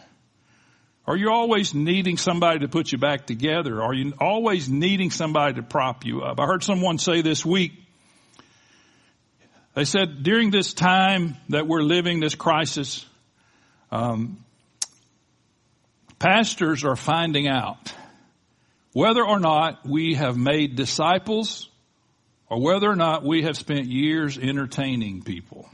Are 1.06 1.16
you 1.16 1.30
always 1.30 1.72
needing 1.72 2.16
somebody 2.16 2.58
to 2.58 2.68
put 2.68 2.90
you 2.90 2.98
back 2.98 3.26
together? 3.28 3.80
Are 3.80 3.94
you 3.94 4.12
always 4.18 4.68
needing 4.68 5.12
somebody 5.12 5.54
to 5.54 5.62
prop 5.62 6.04
you 6.04 6.22
up? 6.22 6.40
I 6.40 6.46
heard 6.46 6.64
someone 6.64 6.98
say 6.98 7.22
this 7.22 7.46
week, 7.46 7.74
they 9.74 9.84
said 9.84 10.24
during 10.24 10.50
this 10.50 10.74
time 10.74 11.36
that 11.50 11.68
we're 11.68 11.82
living, 11.82 12.18
this 12.18 12.34
crisis, 12.34 13.06
um, 13.92 14.44
pastors 16.18 16.82
are 16.82 16.96
finding 16.96 17.46
out 17.46 17.94
whether 18.94 19.24
or 19.24 19.38
not 19.38 19.86
we 19.86 20.14
have 20.14 20.36
made 20.36 20.74
disciples 20.74 21.68
or 22.52 22.60
whether 22.60 22.90
or 22.90 22.96
not 22.96 23.24
we 23.24 23.44
have 23.44 23.56
spent 23.56 23.86
years 23.86 24.36
entertaining 24.36 25.22
people. 25.22 25.66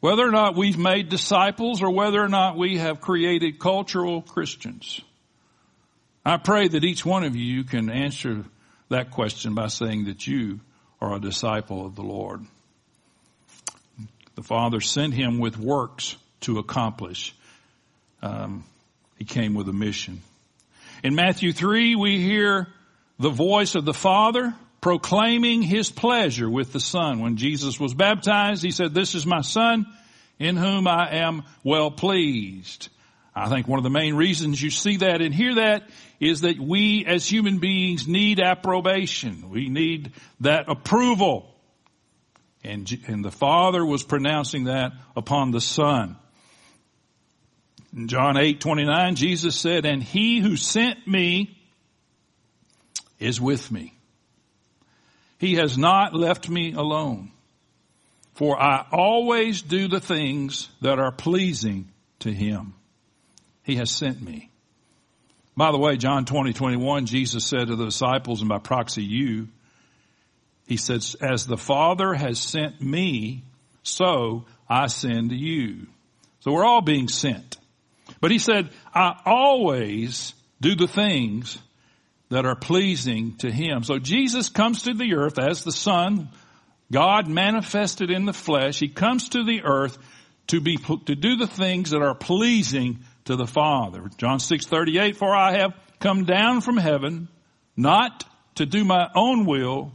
Whether 0.00 0.26
or 0.26 0.32
not 0.32 0.56
we've 0.56 0.76
made 0.76 1.10
disciples 1.10 1.80
or 1.80 1.92
whether 1.92 2.20
or 2.20 2.28
not 2.28 2.56
we 2.56 2.78
have 2.78 3.00
created 3.00 3.60
cultural 3.60 4.20
Christians. 4.20 5.00
I 6.24 6.38
pray 6.38 6.66
that 6.66 6.82
each 6.82 7.06
one 7.06 7.22
of 7.22 7.36
you 7.36 7.62
can 7.62 7.88
answer 7.88 8.46
that 8.88 9.12
question 9.12 9.54
by 9.54 9.68
saying 9.68 10.06
that 10.06 10.26
you 10.26 10.58
are 11.00 11.14
a 11.14 11.20
disciple 11.20 11.86
of 11.86 11.94
the 11.94 12.02
Lord. 12.02 12.40
The 14.34 14.42
Father 14.42 14.80
sent 14.80 15.14
him 15.14 15.38
with 15.38 15.56
works 15.56 16.16
to 16.40 16.58
accomplish. 16.58 17.32
Um, 18.22 18.64
he 19.18 19.24
came 19.24 19.54
with 19.54 19.68
a 19.68 19.72
mission. 19.72 20.22
In 21.04 21.14
Matthew 21.14 21.52
3, 21.52 21.94
we 21.94 22.20
hear 22.20 22.66
the 23.20 23.30
voice 23.30 23.76
of 23.76 23.84
the 23.84 23.94
Father 23.94 24.52
proclaiming 24.86 25.62
his 25.62 25.90
pleasure 25.90 26.48
with 26.48 26.72
the 26.72 26.78
Son. 26.78 27.18
When 27.18 27.36
Jesus 27.36 27.80
was 27.80 27.92
baptized, 27.92 28.62
he 28.62 28.70
said, 28.70 28.94
this 28.94 29.16
is 29.16 29.26
my 29.26 29.40
Son 29.40 29.84
in 30.38 30.56
whom 30.56 30.86
I 30.86 31.16
am 31.16 31.42
well 31.64 31.90
pleased. 31.90 32.88
I 33.34 33.48
think 33.48 33.66
one 33.66 33.80
of 33.80 33.82
the 33.82 33.90
main 33.90 34.14
reasons 34.14 34.62
you 34.62 34.70
see 34.70 34.98
that 34.98 35.22
and 35.22 35.34
hear 35.34 35.56
that 35.56 35.88
is 36.20 36.42
that 36.42 36.60
we 36.60 37.04
as 37.04 37.26
human 37.26 37.58
beings 37.58 38.06
need 38.06 38.38
approbation. 38.38 39.50
We 39.50 39.68
need 39.68 40.12
that 40.38 40.66
approval. 40.68 41.52
And, 42.62 42.88
and 43.08 43.24
the 43.24 43.32
Father 43.32 43.84
was 43.84 44.04
pronouncing 44.04 44.66
that 44.66 44.92
upon 45.16 45.50
the 45.50 45.60
Son. 45.60 46.14
In 47.92 48.06
John 48.06 48.36
8, 48.36 48.60
29, 48.60 49.16
Jesus 49.16 49.56
said, 49.56 49.84
and 49.84 50.00
he 50.00 50.38
who 50.38 50.56
sent 50.56 51.08
me 51.08 51.58
is 53.18 53.40
with 53.40 53.72
me. 53.72 53.95
He 55.38 55.54
has 55.54 55.76
not 55.76 56.14
left 56.14 56.48
me 56.48 56.72
alone. 56.72 57.30
For 58.34 58.60
I 58.60 58.86
always 58.92 59.62
do 59.62 59.88
the 59.88 60.00
things 60.00 60.68
that 60.82 60.98
are 60.98 61.12
pleasing 61.12 61.88
to 62.20 62.30
Him. 62.30 62.74
He 63.62 63.76
has 63.76 63.90
sent 63.90 64.20
me. 64.20 64.50
By 65.56 65.72
the 65.72 65.78
way, 65.78 65.96
John 65.96 66.26
20, 66.26 66.52
21, 66.52 67.06
Jesus 67.06 67.46
said 67.46 67.68
to 67.68 67.76
the 67.76 67.86
disciples 67.86 68.40
and 68.40 68.48
by 68.48 68.58
proxy 68.58 69.02
you, 69.02 69.48
He 70.66 70.76
says, 70.76 71.16
as 71.20 71.46
the 71.46 71.56
Father 71.56 72.12
has 72.12 72.38
sent 72.38 72.80
me, 72.80 73.42
so 73.82 74.44
I 74.68 74.88
send 74.88 75.32
you. 75.32 75.86
So 76.40 76.52
we're 76.52 76.64
all 76.64 76.82
being 76.82 77.08
sent. 77.08 77.56
But 78.20 78.30
He 78.30 78.38
said, 78.38 78.68
I 78.94 79.18
always 79.24 80.34
do 80.60 80.74
the 80.74 80.88
things 80.88 81.58
that 82.28 82.46
are 82.46 82.56
pleasing 82.56 83.36
to 83.38 83.50
Him. 83.50 83.82
So 83.84 83.98
Jesus 83.98 84.48
comes 84.48 84.82
to 84.82 84.94
the 84.94 85.14
earth 85.14 85.38
as 85.38 85.62
the 85.62 85.72
Son, 85.72 86.28
God 86.90 87.28
manifested 87.28 88.10
in 88.10 88.26
the 88.26 88.32
flesh. 88.32 88.78
He 88.78 88.88
comes 88.88 89.30
to 89.30 89.44
the 89.44 89.62
earth 89.62 89.98
to 90.48 90.60
be, 90.60 90.76
to 90.76 91.14
do 91.14 91.36
the 91.36 91.46
things 91.46 91.90
that 91.90 92.02
are 92.02 92.14
pleasing 92.14 93.00
to 93.24 93.36
the 93.36 93.46
Father. 93.46 94.08
John 94.18 94.38
6, 94.38 94.66
38, 94.66 95.16
for 95.16 95.34
I 95.34 95.58
have 95.58 95.74
come 95.98 96.24
down 96.24 96.60
from 96.60 96.76
heaven, 96.76 97.28
not 97.76 98.24
to 98.56 98.66
do 98.66 98.84
my 98.84 99.08
own 99.14 99.46
will, 99.46 99.92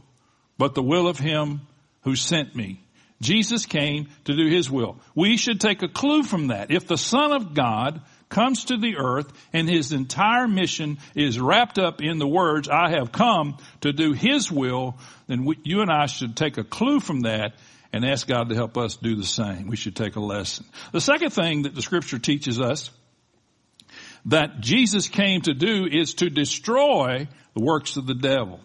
but 0.58 0.74
the 0.74 0.82
will 0.82 1.08
of 1.08 1.18
Him 1.18 1.62
who 2.02 2.14
sent 2.16 2.54
me. 2.54 2.80
Jesus 3.20 3.66
came 3.66 4.08
to 4.24 4.36
do 4.36 4.48
His 4.48 4.70
will. 4.70 5.00
We 5.14 5.36
should 5.36 5.60
take 5.60 5.82
a 5.82 5.88
clue 5.88 6.22
from 6.22 6.48
that. 6.48 6.70
If 6.70 6.86
the 6.86 6.98
Son 6.98 7.32
of 7.32 7.54
God 7.54 8.02
comes 8.32 8.64
to 8.64 8.76
the 8.76 8.96
earth 8.96 9.32
and 9.52 9.68
his 9.68 9.92
entire 9.92 10.48
mission 10.48 10.98
is 11.14 11.38
wrapped 11.38 11.78
up 11.78 12.02
in 12.02 12.18
the 12.18 12.26
words, 12.26 12.68
I 12.68 12.90
have 12.90 13.12
come 13.12 13.58
to 13.82 13.92
do 13.92 14.12
his 14.12 14.50
will, 14.50 14.96
then 15.28 15.44
we, 15.44 15.58
you 15.62 15.82
and 15.82 15.90
I 15.90 16.06
should 16.06 16.36
take 16.36 16.58
a 16.58 16.64
clue 16.64 16.98
from 16.98 17.20
that 17.20 17.52
and 17.92 18.04
ask 18.04 18.26
God 18.26 18.48
to 18.48 18.54
help 18.54 18.76
us 18.76 18.96
do 18.96 19.14
the 19.14 19.24
same. 19.24 19.68
We 19.68 19.76
should 19.76 19.94
take 19.94 20.16
a 20.16 20.20
lesson. 20.20 20.66
The 20.92 21.00
second 21.00 21.30
thing 21.30 21.62
that 21.62 21.74
the 21.74 21.82
scripture 21.82 22.18
teaches 22.18 22.60
us 22.60 22.90
that 24.26 24.60
Jesus 24.60 25.08
came 25.08 25.42
to 25.42 25.54
do 25.54 25.86
is 25.90 26.14
to 26.14 26.30
destroy 26.30 27.28
the 27.54 27.62
works 27.62 27.96
of 27.96 28.06
the 28.06 28.14
devil. 28.14 28.60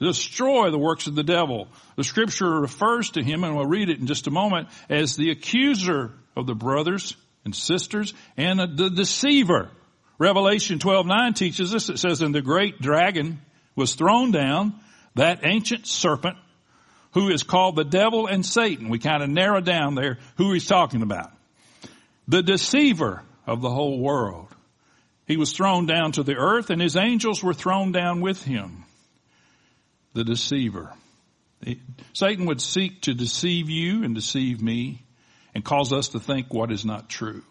Destroy 0.00 0.70
the 0.70 0.78
works 0.78 1.06
of 1.06 1.14
the 1.14 1.22
devil. 1.22 1.68
The 1.96 2.02
scripture 2.02 2.60
refers 2.60 3.10
to 3.10 3.22
him, 3.22 3.44
and 3.44 3.54
we'll 3.54 3.66
read 3.66 3.88
it 3.88 4.00
in 4.00 4.06
just 4.08 4.26
a 4.26 4.32
moment, 4.32 4.68
as 4.90 5.14
the 5.14 5.30
accuser 5.30 6.10
of 6.34 6.46
the 6.46 6.56
brothers 6.56 7.14
and 7.44 7.54
sisters 7.54 8.14
and 8.36 8.60
the 8.76 8.90
deceiver. 8.90 9.70
Revelation 10.18 10.78
12, 10.78 11.06
9 11.06 11.34
teaches 11.34 11.74
us, 11.74 11.88
it 11.88 11.98
says, 11.98 12.20
and 12.20 12.34
the 12.34 12.42
great 12.42 12.80
dragon 12.80 13.40
was 13.74 13.94
thrown 13.94 14.30
down, 14.30 14.74
that 15.14 15.40
ancient 15.42 15.86
serpent 15.86 16.36
who 17.12 17.28
is 17.28 17.42
called 17.42 17.76
the 17.76 17.84
devil 17.84 18.26
and 18.26 18.44
Satan. 18.44 18.88
We 18.88 18.98
kind 18.98 19.22
of 19.22 19.28
narrow 19.28 19.60
down 19.60 19.94
there 19.94 20.18
who 20.36 20.52
he's 20.52 20.66
talking 20.66 21.02
about. 21.02 21.30
The 22.28 22.42
deceiver 22.42 23.22
of 23.46 23.60
the 23.60 23.70
whole 23.70 23.98
world. 23.98 24.48
He 25.26 25.36
was 25.36 25.52
thrown 25.52 25.86
down 25.86 26.12
to 26.12 26.22
the 26.22 26.36
earth 26.36 26.70
and 26.70 26.80
his 26.80 26.96
angels 26.96 27.42
were 27.42 27.54
thrown 27.54 27.92
down 27.92 28.20
with 28.20 28.42
him. 28.42 28.84
The 30.14 30.24
deceiver. 30.24 30.92
Satan 32.12 32.46
would 32.46 32.60
seek 32.60 33.02
to 33.02 33.14
deceive 33.14 33.70
you 33.70 34.04
and 34.04 34.14
deceive 34.14 34.60
me 34.60 35.02
and 35.54 35.64
cause 35.64 35.92
us 35.92 36.08
to 36.08 36.20
think 36.20 36.52
what 36.52 36.72
is 36.72 36.84
not 36.84 37.08
true. 37.08 37.42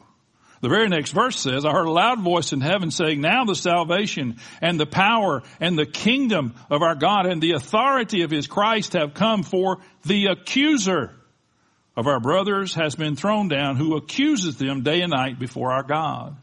The 0.62 0.70
very 0.70 0.90
next 0.90 1.12
verse 1.12 1.40
says, 1.40 1.66
I 1.66 1.72
heard 1.72 1.88
a 1.88 1.92
loud 1.92 2.22
voice 2.22 2.54
in 2.54 2.62
heaven 2.62 2.92
saying, 2.92 3.20
now 3.20 3.46
the 3.46 3.56
salvation 3.56 4.38
and 4.62 4.80
the 4.80 4.86
power 4.86 5.42
and 5.60 5.78
the 5.78 5.88
kingdom 5.88 6.54
of 6.70 6.84
our 6.84 6.94
God 6.94 7.26
and 7.26 7.42
the 7.42 7.54
authority 7.54 8.22
of 8.22 8.30
his 8.30 8.46
Christ 8.46 8.94
have 8.94 9.16
come 9.16 9.42
for 9.42 9.80
the 10.06 10.28
accuser 10.28 11.16
of 11.98 12.08
our 12.08 12.20
brothers 12.20 12.76
has 12.76 12.96
been 12.96 13.16
thrown 13.16 13.48
down 13.48 13.76
who 13.76 13.96
accuses 13.96 14.58
them 14.58 14.84
day 14.84 15.02
and 15.02 15.12
night 15.12 15.40
before 15.40 15.72
our 15.72 15.84
God. 15.84 16.38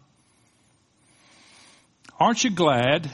Aren't 2.20 2.42
you 2.42 2.50
glad? 2.50 3.08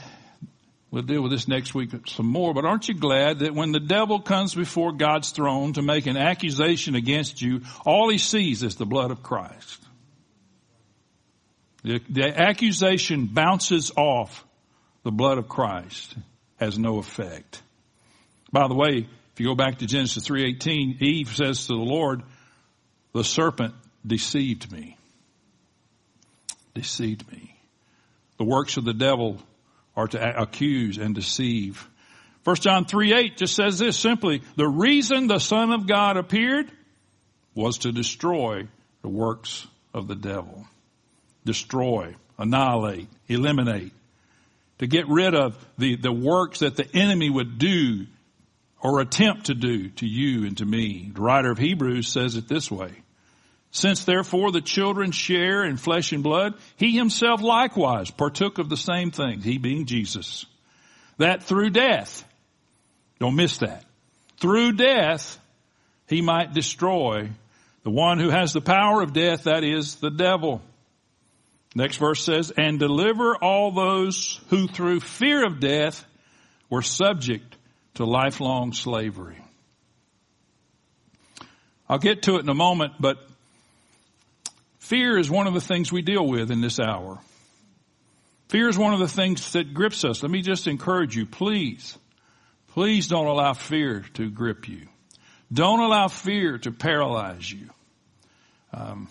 We'll 0.95 1.03
deal 1.03 1.21
with 1.21 1.33
this 1.33 1.49
next 1.49 1.75
week 1.75 1.89
some 2.07 2.27
more, 2.27 2.53
but 2.53 2.63
aren't 2.63 2.87
you 2.87 2.93
glad 2.93 3.39
that 3.39 3.53
when 3.53 3.73
the 3.73 3.81
devil 3.81 4.21
comes 4.21 4.55
before 4.55 4.93
God's 4.93 5.31
throne 5.31 5.73
to 5.73 5.81
make 5.81 6.05
an 6.05 6.15
accusation 6.15 6.95
against 6.95 7.41
you, 7.41 7.63
all 7.85 8.07
he 8.07 8.17
sees 8.17 8.63
is 8.63 8.77
the 8.77 8.85
blood 8.85 9.11
of 9.11 9.21
Christ? 9.21 9.83
The, 11.83 11.99
the 12.07 12.39
accusation 12.39 13.25
bounces 13.25 13.91
off 13.97 14.45
the 15.03 15.11
blood 15.11 15.37
of 15.37 15.49
Christ, 15.49 16.15
has 16.61 16.79
no 16.79 16.99
effect. 16.99 17.61
By 18.53 18.69
the 18.69 18.73
way, 18.73 19.05
if 19.33 19.39
you 19.41 19.47
go 19.47 19.55
back 19.55 19.79
to 19.79 19.87
Genesis 19.87 20.25
3.18, 20.25 21.01
Eve 21.01 21.27
says 21.27 21.67
to 21.67 21.73
the 21.73 21.79
Lord, 21.81 22.23
the 23.11 23.25
serpent 23.25 23.73
deceived 24.07 24.71
me. 24.71 24.95
Deceived 26.73 27.29
me. 27.29 27.53
The 28.37 28.45
works 28.45 28.77
of 28.77 28.85
the 28.85 28.93
devil 28.93 29.41
are 29.95 30.07
to 30.07 30.41
accuse 30.41 30.97
and 30.97 31.15
deceive. 31.15 31.87
1 32.43 32.55
John 32.57 32.85
3 32.85 33.13
8 33.13 33.37
just 33.37 33.55
says 33.55 33.79
this 33.79 33.97
simply, 33.97 34.41
the 34.55 34.67
reason 34.67 35.27
the 35.27 35.39
Son 35.39 35.71
of 35.71 35.87
God 35.87 36.17
appeared 36.17 36.69
was 37.53 37.79
to 37.79 37.91
destroy 37.91 38.67
the 39.01 39.09
works 39.09 39.65
of 39.93 40.07
the 40.07 40.15
devil 40.15 40.65
destroy, 41.45 42.15
annihilate, 42.37 43.07
eliminate, 43.27 43.93
to 44.79 44.87
get 44.87 45.07
rid 45.07 45.33
of 45.33 45.55
the, 45.77 45.95
the 45.95 46.11
works 46.11 46.59
that 46.59 46.75
the 46.75 46.87
enemy 46.93 47.29
would 47.29 47.57
do 47.57 48.07
or 48.81 48.99
attempt 48.99 49.45
to 49.45 49.53
do 49.53 49.89
to 49.89 50.05
you 50.05 50.45
and 50.45 50.57
to 50.57 50.65
me. 50.65 51.11
The 51.13 51.21
writer 51.21 51.51
of 51.51 51.57
Hebrews 51.57 52.07
says 52.07 52.35
it 52.35 52.47
this 52.47 52.69
way. 52.69 52.91
Since 53.75 54.05
therefore 54.05 54.51
the 54.51 54.61
children 54.61 55.11
share 55.11 55.63
in 55.63 55.77
flesh 55.77 56.11
and 56.11 56.23
blood, 56.23 56.53
he 56.77 56.91
himself 56.91 57.41
likewise 57.41 58.09
partook 58.09 58.57
of 58.57 58.69
the 58.69 58.77
same 58.77 59.11
things, 59.11 59.43
he 59.43 59.57
being 59.57 59.85
Jesus. 59.85 60.45
That 61.17 61.43
through 61.43 61.71
death, 61.71 62.23
don't 63.19 63.35
miss 63.35 63.57
that, 63.57 63.83
through 64.37 64.73
death, 64.73 65.39
he 66.07 66.21
might 66.21 66.53
destroy 66.53 67.29
the 67.83 67.89
one 67.91 68.19
who 68.19 68.29
has 68.29 68.53
the 68.53 68.61
power 68.61 69.01
of 69.01 69.13
death, 69.13 69.43
that 69.43 69.63
is 69.63 69.95
the 69.95 70.11
devil 70.11 70.61
Next 71.75 71.97
verse 71.97 72.23
says, 72.23 72.53
and 72.55 72.79
deliver 72.79 73.35
all 73.35 73.71
those 73.71 74.39
who 74.47 74.67
through 74.67 75.01
fear 75.01 75.45
of 75.45 75.59
death 75.59 76.05
were 76.69 76.81
subject 76.81 77.57
to 77.95 78.05
lifelong 78.05 78.71
slavery. 78.71 79.37
I'll 81.89 81.99
get 81.99 82.23
to 82.23 82.37
it 82.37 82.39
in 82.39 82.49
a 82.49 82.55
moment, 82.55 82.93
but 82.97 83.17
fear 84.85 85.17
is 85.17 85.29
one 85.29 85.47
of 85.47 85.53
the 85.53 85.61
things 85.61 85.91
we 85.91 86.01
deal 86.01 86.25
with 86.25 86.51
in 86.51 86.61
this 86.61 86.79
hour. 86.79 87.19
Fear 88.49 88.69
is 88.69 88.77
one 88.77 88.93
of 88.93 88.99
the 88.99 89.07
things 89.07 89.53
that 89.53 89.73
grips 89.73 90.03
us. 90.03 90.21
Let 90.21 90.31
me 90.31 90.41
just 90.41 90.67
encourage 90.67 91.15
you, 91.15 91.25
please, 91.25 91.97
please 92.69 93.07
don't 93.07 93.25
allow 93.25 93.53
fear 93.53 94.05
to 94.13 94.29
grip 94.29 94.69
you. 94.69 94.87
Don't 95.51 95.79
allow 95.79 96.07
fear 96.07 96.57
to 96.59 96.71
paralyze 96.71 97.51
you. 97.51 97.69
Um, 98.73 99.07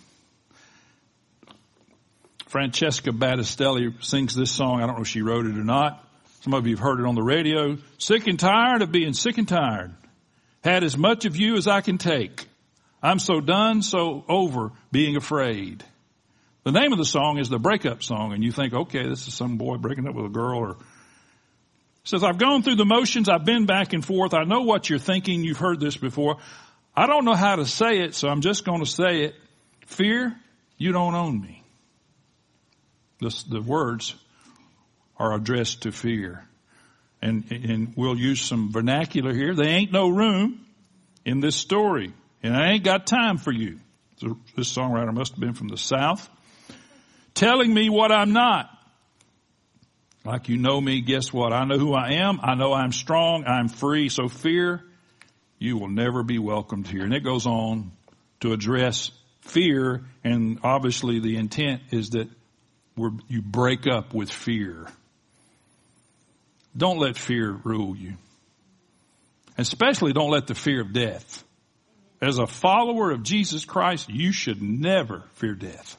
Francesca 2.46 3.10
Battistelli 3.10 4.02
sings 4.04 4.37
this 4.37 4.52
song. 4.52 4.80
I 4.80 4.87
don't 4.87 4.96
know 4.96 5.02
if 5.02 5.08
she 5.08 5.22
wrote 5.22 5.46
it 5.46 5.56
or 5.56 5.64
not. 5.64 6.04
Some 6.42 6.54
of 6.54 6.66
you 6.66 6.76
have 6.76 6.84
heard 6.84 7.00
it 7.00 7.06
on 7.06 7.14
the 7.14 7.22
radio. 7.22 7.78
Sick 7.98 8.28
and 8.28 8.38
tired 8.38 8.82
of 8.82 8.92
being 8.92 9.12
sick 9.12 9.38
and 9.38 9.48
tired. 9.48 9.92
Had 10.62 10.84
as 10.84 10.96
much 10.96 11.24
of 11.24 11.37
you 11.37 11.56
as 11.56 11.66
I 11.66 11.80
can 11.80 11.98
take. 11.98 12.46
I'm 13.04 13.18
so 13.18 13.40
done, 13.40 13.82
so 13.82 14.24
over 14.28 14.72
being 14.90 15.16
afraid. 15.16 15.84
The 16.64 16.72
name 16.72 16.92
of 16.92 16.98
the 16.98 17.04
song 17.04 17.38
is 17.38 17.48
the 17.48 17.58
breakup 17.58 18.02
song 18.02 18.32
and 18.32 18.42
you 18.42 18.50
think, 18.50 18.72
okay, 18.72 19.06
this 19.08 19.28
is 19.28 19.34
some 19.34 19.58
boy 19.58 19.76
breaking 19.76 20.08
up 20.08 20.14
with 20.14 20.26
a 20.26 20.30
girl 20.30 20.58
or 20.58 20.76
says, 22.04 22.24
I've 22.24 22.38
gone 22.38 22.62
through 22.62 22.76
the 22.76 22.84
motions. 22.84 23.28
I've 23.28 23.44
been 23.44 23.66
back 23.66 23.92
and 23.92 24.04
forth. 24.04 24.34
I 24.34 24.44
know 24.44 24.62
what 24.62 24.88
you're 24.90 24.98
thinking. 24.98 25.44
You've 25.44 25.58
heard 25.58 25.80
this 25.80 25.96
before. 25.96 26.38
I 26.96 27.06
don't 27.06 27.24
know 27.24 27.34
how 27.34 27.56
to 27.56 27.66
say 27.66 28.00
it, 28.00 28.14
so 28.14 28.28
I'm 28.28 28.40
just 28.40 28.64
going 28.64 28.80
to 28.80 28.90
say 28.90 29.22
it. 29.22 29.34
Fear, 29.86 30.34
you 30.78 30.92
don't 30.92 31.14
own 31.14 31.40
me 31.40 31.64
the 33.48 33.60
words 33.60 34.14
are 35.16 35.34
addressed 35.34 35.82
to 35.82 35.92
fear. 35.92 36.44
And, 37.22 37.44
and 37.50 37.94
we'll 37.96 38.18
use 38.18 38.40
some 38.40 38.70
vernacular 38.70 39.32
here. 39.32 39.54
There 39.54 39.66
ain't 39.66 39.92
no 39.92 40.08
room 40.08 40.66
in 41.24 41.40
this 41.40 41.56
story. 41.56 42.12
And 42.44 42.54
I 42.54 42.72
ain't 42.72 42.85
got 42.85 43.07
time 43.07 43.38
for 43.38 43.50
you. 43.50 43.80
This 44.54 44.72
songwriter 44.72 45.12
must 45.14 45.33
have 45.33 45.40
been 45.40 45.54
from 45.54 45.68
the 45.68 45.78
South. 45.78 46.28
Telling 47.33 47.72
me 47.72 47.88
what 47.88 48.12
I'm 48.12 48.35
not. 48.35 48.68
Like 50.26 50.50
you 50.50 50.59
know 50.59 50.78
me, 50.78 51.00
guess 51.00 51.33
what? 51.33 51.54
I 51.54 51.64
know 51.64 51.78
who 51.78 51.94
I 51.94 52.12
am. 52.12 52.40
I 52.42 52.54
know 52.54 52.74
I'm 52.74 52.92
strong. 52.92 53.44
I'm 53.46 53.68
free. 53.68 54.11
So 54.11 54.28
fear, 54.28 54.83
you 55.59 55.78
will 55.78 55.88
never 55.88 56.22
be 56.22 56.38
welcomed 56.38 56.87
here. 56.87 57.02
And 57.02 57.14
it 57.14 57.24
goes 57.24 57.46
on 57.46 57.92
to 58.40 58.52
address 58.52 59.11
fear. 59.40 60.04
And 60.22 60.61
obviously 60.62 61.20
the 61.20 61.37
intent 61.37 61.80
is 61.90 62.11
that 62.11 62.28
you 63.28 63.42
break 63.42 63.87
up 63.87 64.12
with 64.12 64.30
fear. 64.30 64.87
Don't 66.76 66.98
let 66.98 67.16
fear 67.16 67.52
rule 67.64 67.96
you. 67.96 68.14
Especially 69.57 70.12
don't 70.12 70.30
let 70.30 70.46
the 70.46 70.54
fear 70.54 70.80
of 70.83 70.92
death. 70.92 71.43
As 72.20 72.38
a 72.38 72.46
follower 72.46 73.11
of 73.11 73.22
Jesus 73.22 73.64
Christ, 73.64 74.09
you 74.09 74.33
should 74.33 74.62
never 74.62 75.24
fear 75.35 75.55
death. 75.55 75.96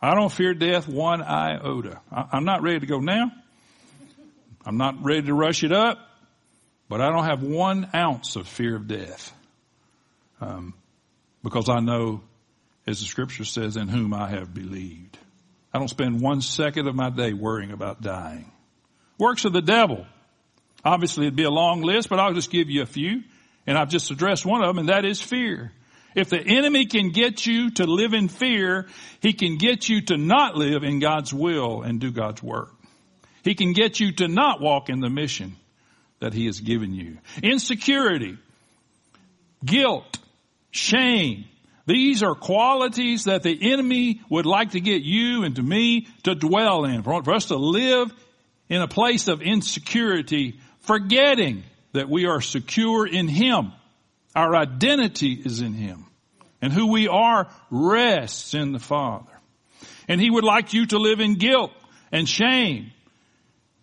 I 0.00 0.14
don't 0.14 0.32
fear 0.32 0.54
death 0.54 0.88
one 0.88 1.20
iota. 1.20 2.00
I'm 2.10 2.44
not 2.44 2.62
ready 2.62 2.80
to 2.80 2.86
go 2.86 3.00
now. 3.00 3.30
I'm 4.64 4.78
not 4.78 5.02
ready 5.02 5.22
to 5.22 5.34
rush 5.34 5.62
it 5.62 5.72
up, 5.72 5.98
but 6.88 7.00
I 7.00 7.10
don't 7.10 7.24
have 7.24 7.42
one 7.42 7.88
ounce 7.94 8.36
of 8.36 8.48
fear 8.48 8.76
of 8.76 8.88
death. 8.88 9.32
Um, 10.40 10.74
because 11.42 11.68
I 11.68 11.80
know, 11.80 12.22
as 12.86 13.00
the 13.00 13.06
scripture 13.06 13.44
says, 13.44 13.76
in 13.76 13.88
whom 13.88 14.14
I 14.14 14.30
have 14.30 14.54
believed. 14.54 15.18
I 15.72 15.78
don't 15.78 15.88
spend 15.88 16.20
one 16.20 16.40
second 16.40 16.88
of 16.88 16.94
my 16.94 17.10
day 17.10 17.32
worrying 17.32 17.72
about 17.72 18.02
dying. 18.02 18.50
Works 19.18 19.44
of 19.44 19.52
the 19.52 19.62
devil. 19.62 20.06
Obviously 20.84 21.26
it'd 21.26 21.36
be 21.36 21.44
a 21.44 21.50
long 21.50 21.82
list, 21.82 22.08
but 22.08 22.18
I'll 22.18 22.32
just 22.32 22.50
give 22.50 22.70
you 22.70 22.82
a 22.82 22.86
few. 22.86 23.22
And 23.70 23.78
I've 23.78 23.88
just 23.88 24.10
addressed 24.10 24.44
one 24.44 24.62
of 24.62 24.66
them, 24.66 24.78
and 24.78 24.88
that 24.88 25.04
is 25.04 25.20
fear. 25.20 25.70
If 26.16 26.28
the 26.28 26.40
enemy 26.40 26.86
can 26.86 27.10
get 27.10 27.46
you 27.46 27.70
to 27.74 27.86
live 27.86 28.14
in 28.14 28.26
fear, 28.26 28.88
he 29.22 29.32
can 29.32 29.58
get 29.58 29.88
you 29.88 30.00
to 30.06 30.16
not 30.16 30.56
live 30.56 30.82
in 30.82 30.98
God's 30.98 31.32
will 31.32 31.82
and 31.82 32.00
do 32.00 32.10
God's 32.10 32.42
work. 32.42 32.72
He 33.44 33.54
can 33.54 33.72
get 33.72 34.00
you 34.00 34.10
to 34.14 34.26
not 34.26 34.60
walk 34.60 34.88
in 34.88 34.98
the 34.98 35.08
mission 35.08 35.54
that 36.18 36.34
he 36.34 36.46
has 36.46 36.58
given 36.58 36.92
you. 36.94 37.18
Insecurity, 37.44 38.38
guilt, 39.64 40.18
shame, 40.72 41.44
these 41.86 42.24
are 42.24 42.34
qualities 42.34 43.26
that 43.26 43.44
the 43.44 43.72
enemy 43.72 44.20
would 44.28 44.46
like 44.46 44.72
to 44.72 44.80
get 44.80 45.02
you 45.02 45.44
and 45.44 45.54
to 45.54 45.62
me 45.62 46.08
to 46.24 46.34
dwell 46.34 46.86
in, 46.86 47.04
for 47.04 47.32
us 47.32 47.44
to 47.46 47.56
live 47.56 48.12
in 48.68 48.82
a 48.82 48.88
place 48.88 49.28
of 49.28 49.42
insecurity, 49.42 50.58
forgetting 50.80 51.62
that 51.92 52.08
we 52.08 52.26
are 52.26 52.40
secure 52.40 53.06
in 53.06 53.28
Him. 53.28 53.72
Our 54.34 54.54
identity 54.54 55.32
is 55.32 55.60
in 55.60 55.74
Him. 55.74 56.06
And 56.62 56.72
who 56.72 56.92
we 56.92 57.08
are 57.08 57.48
rests 57.70 58.54
in 58.54 58.72
the 58.72 58.78
Father. 58.78 59.32
And 60.08 60.20
He 60.20 60.30
would 60.30 60.44
like 60.44 60.72
you 60.72 60.86
to 60.86 60.98
live 60.98 61.20
in 61.20 61.36
guilt 61.36 61.72
and 62.12 62.28
shame. 62.28 62.92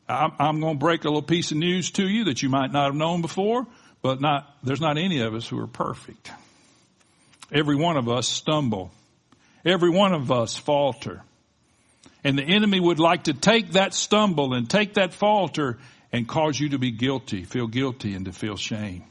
I'm, 0.09 0.61
going 0.61 0.75
to 0.75 0.79
break 0.79 1.03
a 1.03 1.07
little 1.07 1.21
piece 1.21 1.51
of 1.51 1.57
news 1.57 1.91
to 1.91 2.07
you 2.07 2.25
that 2.25 2.41
you 2.41 2.49
might 2.49 2.71
not 2.71 2.85
have 2.85 2.95
known 2.95 3.21
before, 3.21 3.67
but 4.01 4.21
not, 4.21 4.55
there's 4.63 4.79
not 4.79 4.97
any 4.97 5.19
of 5.19 5.35
us 5.35 5.47
who 5.47 5.59
are 5.59 5.67
perfect. 5.67 6.31
Every 7.51 7.75
one 7.75 7.97
of 7.97 8.07
us 8.07 8.27
stumble. 8.27 8.91
every 9.65 9.89
one 9.89 10.13
of 10.13 10.31
us 10.31 10.55
falter. 10.55 11.23
And 12.23 12.37
the 12.37 12.43
enemy 12.43 12.79
would 12.79 12.99
like 12.99 13.23
to 13.23 13.33
take 13.33 13.73
that 13.73 13.93
stumble 13.93 14.53
and 14.53 14.69
take 14.69 14.95
that 14.95 15.13
falter 15.13 15.77
and 16.11 16.27
cause 16.27 16.59
you 16.59 16.69
to 16.69 16.77
be 16.77 16.91
guilty, 16.91 17.43
feel 17.43 17.67
guilty 17.67 18.13
and 18.13 18.25
to 18.25 18.31
feel 18.31 18.55
shame. 18.55 19.03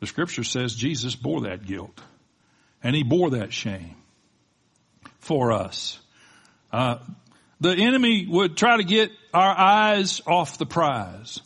The 0.00 0.06
scripture 0.06 0.44
says 0.44 0.74
Jesus 0.74 1.14
bore 1.14 1.42
that 1.42 1.66
guilt 1.66 2.00
and 2.82 2.94
he 2.94 3.02
bore 3.02 3.30
that 3.30 3.52
shame 3.52 3.96
for 5.18 5.52
us. 5.52 5.98
Uh, 6.72 6.98
the 7.60 7.74
enemy 7.74 8.26
would 8.26 8.56
try 8.56 8.78
to 8.78 8.84
get 8.84 9.10
our 9.34 9.56
eyes 9.56 10.22
off 10.26 10.58
the 10.58 10.66
prize. 10.66 11.40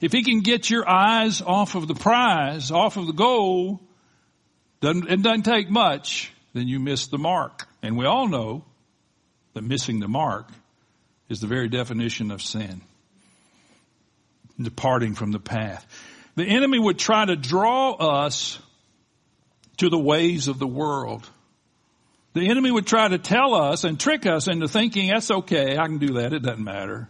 If 0.00 0.12
he 0.12 0.22
can 0.22 0.40
get 0.40 0.68
your 0.68 0.88
eyes 0.88 1.40
off 1.40 1.74
of 1.74 1.88
the 1.88 1.94
prize, 1.94 2.70
off 2.70 2.98
of 2.98 3.06
the 3.06 3.12
goal, 3.12 3.80
doesn't, 4.80 5.08
it 5.08 5.22
doesn't 5.22 5.44
take 5.44 5.70
much, 5.70 6.30
then 6.52 6.68
you 6.68 6.78
miss 6.78 7.06
the 7.06 7.16
mark. 7.16 7.66
And 7.82 7.96
we 7.96 8.04
all 8.04 8.28
know 8.28 8.64
that 9.54 9.62
missing 9.62 10.00
the 10.00 10.08
mark 10.08 10.48
is 11.30 11.40
the 11.40 11.46
very 11.46 11.68
definition 11.68 12.30
of 12.30 12.42
sin. 12.42 12.82
Departing 14.60 15.14
from 15.14 15.32
the 15.32 15.40
path. 15.40 15.86
The 16.36 16.44
enemy 16.44 16.78
would 16.78 16.98
try 16.98 17.24
to 17.24 17.36
draw 17.36 17.92
us 17.92 18.58
to 19.78 19.88
the 19.88 19.98
ways 19.98 20.48
of 20.48 20.58
the 20.58 20.66
world. 20.66 21.28
The 22.34 22.48
enemy 22.48 22.70
would 22.70 22.86
try 22.86 23.08
to 23.08 23.18
tell 23.18 23.54
us 23.54 23.84
and 23.84 23.98
trick 23.98 24.26
us 24.26 24.48
into 24.48 24.68
thinking 24.68 25.08
that's 25.08 25.30
okay. 25.30 25.78
I 25.78 25.86
can 25.86 25.98
do 25.98 26.14
that. 26.14 26.32
It 26.32 26.42
doesn't 26.42 26.62
matter. 26.62 27.08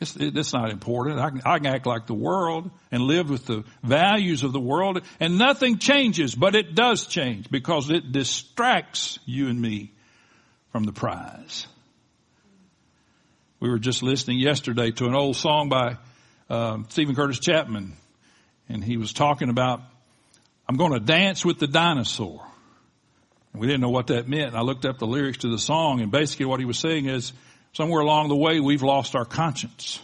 It's, 0.00 0.14
it, 0.16 0.36
it's 0.36 0.52
not 0.52 0.70
important. 0.70 1.18
I 1.18 1.30
can, 1.30 1.42
I 1.44 1.58
can 1.58 1.66
act 1.66 1.86
like 1.86 2.06
the 2.06 2.14
world 2.14 2.70
and 2.90 3.02
live 3.02 3.28
with 3.28 3.46
the 3.46 3.64
values 3.82 4.42
of 4.44 4.52
the 4.52 4.60
world 4.60 5.02
and 5.20 5.38
nothing 5.38 5.78
changes, 5.78 6.34
but 6.34 6.54
it 6.54 6.74
does 6.74 7.06
change 7.06 7.50
because 7.50 7.90
it 7.90 8.12
distracts 8.12 9.18
you 9.26 9.48
and 9.48 9.60
me 9.60 9.92
from 10.70 10.84
the 10.84 10.92
prize. 10.92 11.66
We 13.60 13.68
were 13.68 13.78
just 13.78 14.02
listening 14.02 14.38
yesterday 14.38 14.92
to 14.92 15.06
an 15.06 15.14
old 15.14 15.36
song 15.36 15.68
by 15.68 15.96
uh, 16.48 16.78
Steven 16.88 17.14
Curtis 17.14 17.38
Chapman, 17.38 17.92
and 18.68 18.82
he 18.82 18.96
was 18.96 19.12
talking 19.12 19.48
about, 19.48 19.80
I'm 20.68 20.76
going 20.76 20.92
to 20.92 21.00
dance 21.00 21.44
with 21.44 21.58
the 21.58 21.66
dinosaur. 21.66 22.44
We 23.54 23.66
didn't 23.66 23.80
know 23.80 23.90
what 23.90 24.08
that 24.08 24.28
meant. 24.28 24.54
I 24.54 24.60
looked 24.60 24.84
up 24.84 24.98
the 24.98 25.06
lyrics 25.06 25.38
to 25.38 25.48
the 25.48 25.58
song 25.58 26.00
and 26.00 26.12
basically 26.12 26.46
what 26.46 26.60
he 26.60 26.66
was 26.66 26.78
saying 26.78 27.06
is 27.06 27.32
somewhere 27.72 28.00
along 28.00 28.28
the 28.28 28.36
way 28.36 28.60
we've 28.60 28.82
lost 28.82 29.16
our 29.16 29.24
conscience 29.24 30.00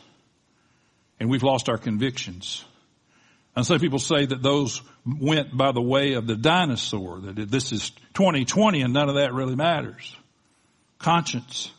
and 1.21 1.31
we've 1.31 1.43
lost 1.43 1.69
our 1.69 1.79
convictions. 1.79 2.65
And 3.55 3.65
some 3.65 3.79
people 3.79 4.01
say 4.01 4.27
that 4.27 4.43
those 4.43 4.83
went 5.07 5.57
by 5.57 5.71
the 5.73 5.83
way 5.83 6.15
of 6.15 6.27
the 6.27 6.35
dinosaur, 6.35 7.21
that 7.21 7.51
this 7.51 7.71
is 7.71 7.91
2020 8.15 8.83
and 8.83 8.93
none 8.93 9.09
of 9.09 9.17
that 9.17 9.33
really 9.33 9.55
matters. 9.55 10.17
Conscience 10.99 11.71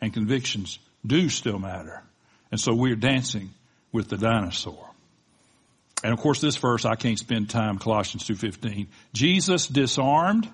and 0.00 0.12
convictions 0.12 0.78
do 1.04 1.28
still 1.28 1.58
matter. 1.58 2.02
And 2.52 2.60
so 2.60 2.74
we're 2.74 2.94
dancing 2.94 3.50
with 3.92 4.08
the 4.08 4.16
dinosaur. 4.16 4.90
And 6.04 6.12
of 6.12 6.20
course 6.20 6.40
this 6.40 6.56
verse 6.56 6.84
I 6.84 6.94
can't 6.94 7.18
spend 7.18 7.50
time, 7.50 7.78
Colossians 7.78 8.28
2.15. 8.28 8.86
Jesus 9.12 9.66
disarmed 9.66 10.48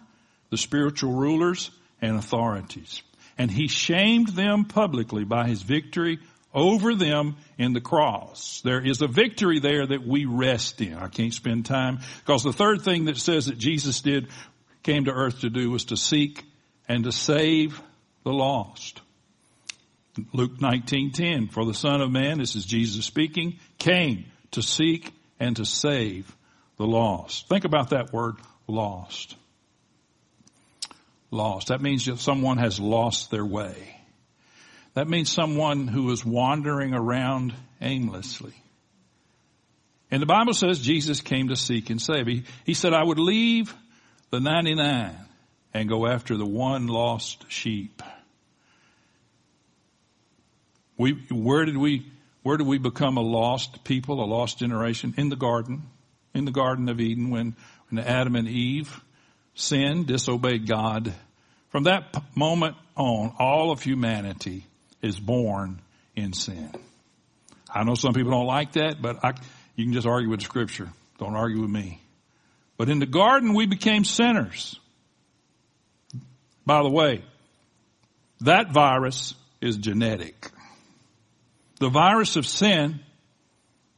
the 0.51 0.57
spiritual 0.57 1.13
rulers 1.13 1.71
and 2.01 2.17
authorities. 2.17 3.03
And 3.39 3.51
he 3.51 3.69
shamed 3.69 4.29
them 4.29 4.65
publicly 4.65 5.25
by 5.25 5.49
his 5.49 5.63
victory 5.63 6.19
over 6.55 6.95
them 6.95 7.37
in 7.59 7.73
the 7.73 7.81
cross. 7.81 8.61
There 8.63 8.85
is 8.85 9.01
a 9.03 9.07
victory 9.07 9.59
there 9.59 9.87
that 9.87 10.07
we 10.07 10.27
rest 10.27 10.81
in. 10.81 10.95
I 10.95 11.09
can't 11.09 11.33
spend 11.33 11.67
time 11.67 12.01
because 12.25 12.43
the 12.43 12.53
third 12.53 12.83
thing 12.83 13.07
that 13.07 13.17
says 13.17 13.47
that 13.47 13.59
Jesus 13.59 14.01
did, 14.01 14.29
came 14.83 15.05
to 15.05 15.13
earth 15.13 15.41
to 15.41 15.51
do 15.51 15.71
was 15.71 15.87
to 15.87 15.97
seek 15.97 16.45
and 16.89 17.05
to 17.05 17.13
save 17.13 17.81
the 18.25 18.33
lost. 18.33 19.02
Luke 20.33 20.59
19:10 20.61 21.49
for 21.53 21.65
the 21.65 21.75
son 21.75 22.01
of 22.01 22.11
man 22.11 22.39
this 22.39 22.55
is 22.57 22.65
Jesus 22.65 23.05
speaking 23.05 23.59
came 23.79 24.27
to 24.51 24.63
seek 24.63 25.13
and 25.41 25.57
to 25.57 25.65
save 25.65 26.35
the 26.77 26.87
lost. 26.87 27.49
Think 27.49 27.65
about 27.65 27.91
that 27.91 28.13
word 28.13 28.37
lost 28.67 29.37
lost. 31.33 31.69
That 31.69 31.81
means 31.81 32.05
that 32.07 32.21
someone 32.21 32.59
has 32.59 32.79
lost 32.79 33.33
their 33.33 33.45
way. 33.45 33.97
That 34.95 35.09
means 35.09 35.33
someone 35.33 35.89
who 35.89 36.13
is 36.13 36.25
wandering 36.25 36.95
around 36.95 37.55
aimlessly. 37.81 38.53
And 40.11 40.21
the 40.21 40.27
Bible 40.27 40.53
says 40.53 40.79
Jesus 40.79 41.23
came 41.23 41.49
to 41.49 41.57
seek 41.57 41.89
and 41.89 42.01
save. 42.01 42.27
He, 42.27 42.45
he 42.65 42.75
said, 42.75 42.93
I 42.93 43.03
would 43.03 43.19
leave 43.19 43.75
the 44.31 44.41
99 44.41 45.17
and 45.73 45.89
go 45.89 46.07
after 46.07 46.37
the 46.37 46.47
one 46.47 46.87
lost 46.87 47.51
sheep. 47.51 48.03
We, 50.97 51.13
where 51.31 51.65
did 51.65 51.77
we, 51.77 52.07
where 52.43 52.57
did 52.57 52.67
we 52.67 52.79
become 52.79 53.17
a 53.17 53.23
lost 53.23 53.85
people, 53.85 54.23
a 54.23 54.27
lost 54.27 54.59
generation? 54.59 55.15
In 55.17 55.29
the 55.29 55.37
garden, 55.37 55.83
in 56.35 56.45
the 56.45 56.51
Garden 56.51 56.89
of 56.89 57.01
Eden 57.01 57.31
when, 57.31 57.55
when 57.89 58.05
Adam 58.05 58.37
and 58.37 58.49
Eve 58.49 59.01
sinned, 59.55 60.07
disobeyed 60.07 60.67
God. 60.67 61.13
From 61.71 61.85
that 61.85 62.23
moment 62.35 62.77
on, 62.97 63.35
all 63.39 63.71
of 63.71 63.83
humanity 63.83 64.65
is 65.01 65.19
born 65.19 65.81
in 66.15 66.33
sin. 66.33 66.71
I 67.75 67.85
know 67.85 67.95
some 67.95 68.13
people 68.13 68.33
don't 68.33 68.47
like 68.47 68.73
that, 68.73 69.01
but 69.01 69.25
I, 69.25 69.33
you 69.77 69.85
can 69.85 69.95
just 69.95 70.07
argue 70.07 70.29
with 70.29 70.43
scripture. 70.43 70.91
Don't 71.19 71.35
argue 71.35 71.63
with 71.63 71.71
me. 71.71 72.01
But 72.77 72.89
in 72.89 72.99
the 72.99 73.07
garden, 73.07 73.55
we 73.55 73.67
became 73.67 74.05
sinners. 74.05 74.79
By 76.67 76.83
the 76.83 76.91
way, 76.91 77.25
that 78.41 78.73
virus 78.73 79.35
is 79.61 79.77
genetic. 79.77 80.51
The 81.83 81.89
virus 81.89 82.37
of 82.37 82.47
sin 82.47 83.01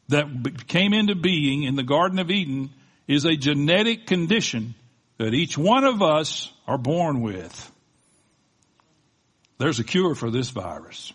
that 0.09 0.67
came 0.69 0.95
into 0.95 1.15
being 1.15 1.65
in 1.65 1.77
the 1.77 1.83
Garden 1.83 2.19
of 2.19 2.31
Eden 2.31 2.71
is 3.07 3.27
a 3.27 3.37
genetic 3.37 4.07
condition 4.07 4.75
that 5.19 5.35
each 5.35 5.59
one 5.59 5.85
of 5.85 6.01
us 6.01 6.51
are 6.67 6.79
born 6.79 7.21
with. 7.21 7.71
There's 9.59 9.81
a 9.81 9.85
cure 9.85 10.15
for 10.15 10.31
this 10.31 10.49
virus. 10.49 11.13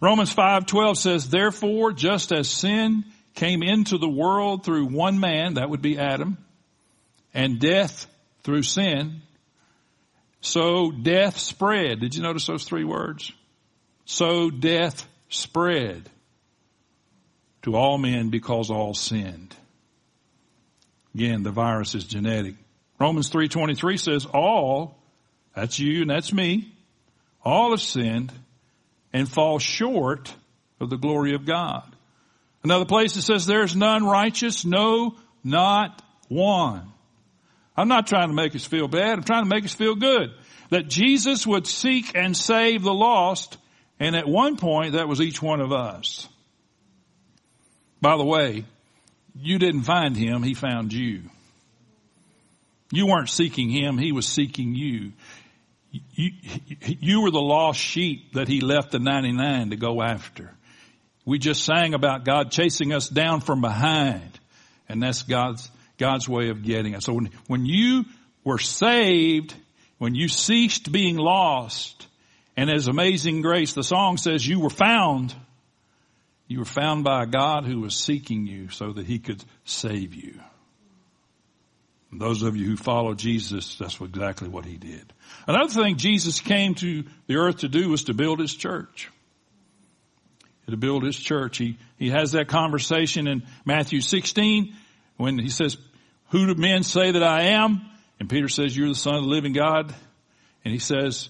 Romans 0.00 0.32
5:12 0.32 0.96
says, 0.96 1.28
"Therefore, 1.28 1.92
just 1.92 2.30
as 2.30 2.48
sin 2.48 3.04
came 3.34 3.64
into 3.64 3.98
the 3.98 4.08
world 4.08 4.64
through 4.64 4.86
one 4.86 5.18
man, 5.18 5.54
that 5.54 5.70
would 5.70 5.82
be 5.82 5.98
Adam, 5.98 6.38
and 7.34 7.58
death 7.58 8.06
through 8.44 8.62
sin, 8.62 9.22
so 10.44 10.90
death 10.90 11.38
spread." 11.38 12.00
Did 12.00 12.14
you 12.14 12.22
notice 12.22 12.46
those 12.46 12.64
three 12.64 12.84
words? 12.84 13.32
So 14.04 14.50
death 14.50 15.06
spread 15.28 16.08
to 17.62 17.74
all 17.74 17.98
men 17.98 18.28
because 18.28 18.70
all 18.70 18.94
sinned. 18.94 19.54
Again, 21.14 21.42
the 21.42 21.50
virus 21.50 21.94
is 21.94 22.04
genetic. 22.04 22.56
Romans 22.98 23.30
3.23 23.30 23.98
says 23.98 24.26
all, 24.26 24.98
that's 25.54 25.78
you 25.78 26.02
and 26.02 26.10
that's 26.10 26.32
me, 26.32 26.72
all 27.44 27.70
have 27.70 27.80
sinned 27.80 28.32
and 29.12 29.28
fall 29.28 29.58
short 29.58 30.34
of 30.80 30.90
the 30.90 30.96
glory 30.96 31.34
of 31.34 31.46
God. 31.46 31.84
Another 32.62 32.84
place 32.84 33.16
it 33.16 33.22
says 33.22 33.46
there's 33.46 33.76
none 33.76 34.04
righteous, 34.04 34.64
no, 34.64 35.16
not 35.42 36.02
one. 36.28 36.90
I'm 37.76 37.88
not 37.88 38.06
trying 38.06 38.28
to 38.28 38.34
make 38.34 38.54
us 38.54 38.64
feel 38.64 38.88
bad. 38.88 39.18
I'm 39.18 39.24
trying 39.24 39.44
to 39.44 39.48
make 39.48 39.64
us 39.64 39.74
feel 39.74 39.94
good. 39.94 40.32
That 40.70 40.88
Jesus 40.88 41.46
would 41.46 41.66
seek 41.66 42.16
and 42.16 42.36
save 42.36 42.82
the 42.82 42.94
lost, 42.94 43.56
and 44.00 44.16
at 44.16 44.26
one 44.28 44.56
point 44.56 44.92
that 44.92 45.08
was 45.08 45.20
each 45.20 45.42
one 45.42 45.60
of 45.60 45.72
us. 45.72 46.28
By 48.00 48.16
the 48.16 48.24
way, 48.24 48.64
you 49.34 49.58
didn't 49.58 49.82
find 49.82 50.16
him, 50.16 50.42
he 50.42 50.54
found 50.54 50.92
you. 50.92 51.22
You 52.92 53.06
weren't 53.06 53.30
seeking 53.30 53.70
him, 53.70 53.98
he 53.98 54.12
was 54.12 54.26
seeking 54.26 54.74
you. 54.74 55.12
You, 55.90 56.30
you 56.76 57.20
were 57.22 57.30
the 57.30 57.40
lost 57.40 57.78
sheep 57.78 58.32
that 58.34 58.48
he 58.48 58.60
left 58.60 58.90
the 58.90 58.98
99 58.98 59.70
to 59.70 59.76
go 59.76 60.02
after. 60.02 60.50
We 61.24 61.38
just 61.38 61.64
sang 61.64 61.94
about 61.94 62.24
God 62.24 62.50
chasing 62.50 62.92
us 62.92 63.08
down 63.08 63.40
from 63.40 63.60
behind. 63.60 64.38
And 64.88 65.02
that's 65.02 65.22
God's, 65.22 65.70
God's 66.04 66.28
way 66.28 66.50
of 66.50 66.62
getting 66.62 66.94
us. 66.94 67.06
So 67.06 67.14
when, 67.14 67.30
when 67.46 67.64
you 67.64 68.04
were 68.44 68.58
saved, 68.58 69.54
when 69.96 70.14
you 70.14 70.28
ceased 70.28 70.92
being 70.92 71.16
lost, 71.16 72.06
and 72.58 72.68
as 72.70 72.88
amazing 72.88 73.40
grace, 73.40 73.72
the 73.72 73.82
song 73.82 74.18
says 74.18 74.46
you 74.46 74.60
were 74.60 74.68
found, 74.68 75.34
you 76.46 76.58
were 76.58 76.66
found 76.66 77.04
by 77.04 77.22
a 77.22 77.26
God 77.26 77.64
who 77.64 77.80
was 77.80 77.96
seeking 77.96 78.46
you 78.46 78.68
so 78.68 78.92
that 78.92 79.06
he 79.06 79.18
could 79.18 79.42
save 79.64 80.12
you. 80.14 80.38
And 82.10 82.20
those 82.20 82.42
of 82.42 82.54
you 82.54 82.66
who 82.66 82.76
follow 82.76 83.14
Jesus, 83.14 83.76
that's 83.76 83.98
exactly 83.98 84.50
what 84.50 84.66
he 84.66 84.76
did. 84.76 85.10
Another 85.46 85.72
thing 85.72 85.96
Jesus 85.96 86.38
came 86.38 86.74
to 86.74 87.04
the 87.28 87.36
earth 87.36 87.60
to 87.60 87.68
do 87.68 87.88
was 87.88 88.04
to 88.04 88.14
build 88.14 88.40
his 88.40 88.54
church. 88.54 89.10
To 90.68 90.76
build 90.76 91.02
his 91.02 91.16
church. 91.16 91.56
He, 91.56 91.78
he 91.98 92.10
has 92.10 92.32
that 92.32 92.48
conversation 92.48 93.26
in 93.26 93.42
Matthew 93.64 94.02
16 94.02 94.74
when 95.16 95.38
he 95.38 95.48
says, 95.48 95.76
who 96.34 96.52
do 96.52 96.60
men 96.60 96.82
say 96.82 97.12
that 97.12 97.22
I 97.22 97.42
am? 97.42 97.80
And 98.18 98.28
Peter 98.28 98.48
says, 98.48 98.76
you're 98.76 98.88
the 98.88 98.96
son 98.96 99.14
of 99.14 99.22
the 99.22 99.28
living 99.28 99.52
God. 99.52 99.94
And 100.64 100.72
he 100.72 100.80
says, 100.80 101.28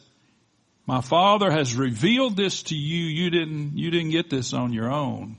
my 0.86 1.02
father 1.02 1.50
has 1.50 1.74
revealed 1.74 2.38
this 2.38 2.62
to 2.64 2.74
you. 2.74 3.04
You 3.04 3.28
didn't, 3.28 3.76
you 3.76 3.90
didn't 3.90 4.12
get 4.12 4.30
this 4.30 4.54
on 4.54 4.72
your 4.72 4.90
own. 4.90 5.36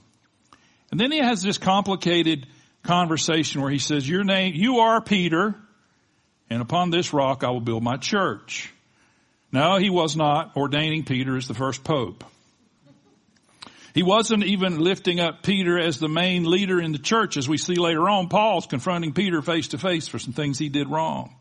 And 0.92 1.00
then 1.00 1.12
he 1.12 1.18
has 1.18 1.42
this 1.42 1.58
complicated 1.58 2.46
conversation 2.84 3.60
where 3.60 3.72
he 3.72 3.80
says, 3.80 4.08
your 4.08 4.24
name, 4.24 4.54
you 4.54 4.82
are 4.82 5.02
Peter, 5.02 5.56
and 6.48 6.62
upon 6.62 6.92
this 6.92 7.12
rock 7.12 7.44
I 7.44 7.50
will 7.50 7.60
build 7.60 7.82
my 7.82 7.98
church. 7.98 8.72
No, 9.52 9.78
he 9.78 9.90
was 9.90 10.16
not 10.16 10.56
ordaining 10.56 11.06
Peter 11.06 11.38
as 11.38 11.48
the 11.48 11.56
first 11.56 11.84
pope. 11.84 12.24
He 13.96 14.04
wasn't 14.04 14.44
even 14.44 14.80
lifting 14.80 15.22
up 15.22 15.42
Peter 15.42 15.80
as 15.80 16.00
the 16.00 16.10
main 16.10 16.44
leader 16.44 16.82
in 16.82 16.92
the 16.92 17.00
church. 17.00 17.38
As 17.38 17.48
we 17.48 17.58
see 17.58 17.76
later 17.76 18.10
on, 18.10 18.28
Paul's 18.28 18.68
confronting 18.68 19.14
Peter 19.14 19.42
face 19.42 19.70
to 19.70 19.78
face 19.78 20.10
for 20.10 20.20
some 20.20 20.34
things 20.34 20.60
he 20.60 20.68
did 20.68 20.90
wrong. 20.90 21.34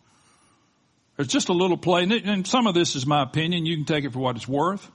There's 1.17 1.29
just 1.29 1.49
a 1.49 1.53
little 1.53 1.77
play, 1.77 2.05
and 2.05 2.47
some 2.47 2.69
of 2.69 2.75
this 2.75 2.95
is 2.95 3.07
my 3.07 3.25
opinion. 3.25 3.67
You 3.67 3.75
can 3.75 3.85
take 3.85 4.05
it 4.05 4.13
for 4.13 4.21
what 4.21 4.37
it's 4.37 4.47
worth. 4.47 4.89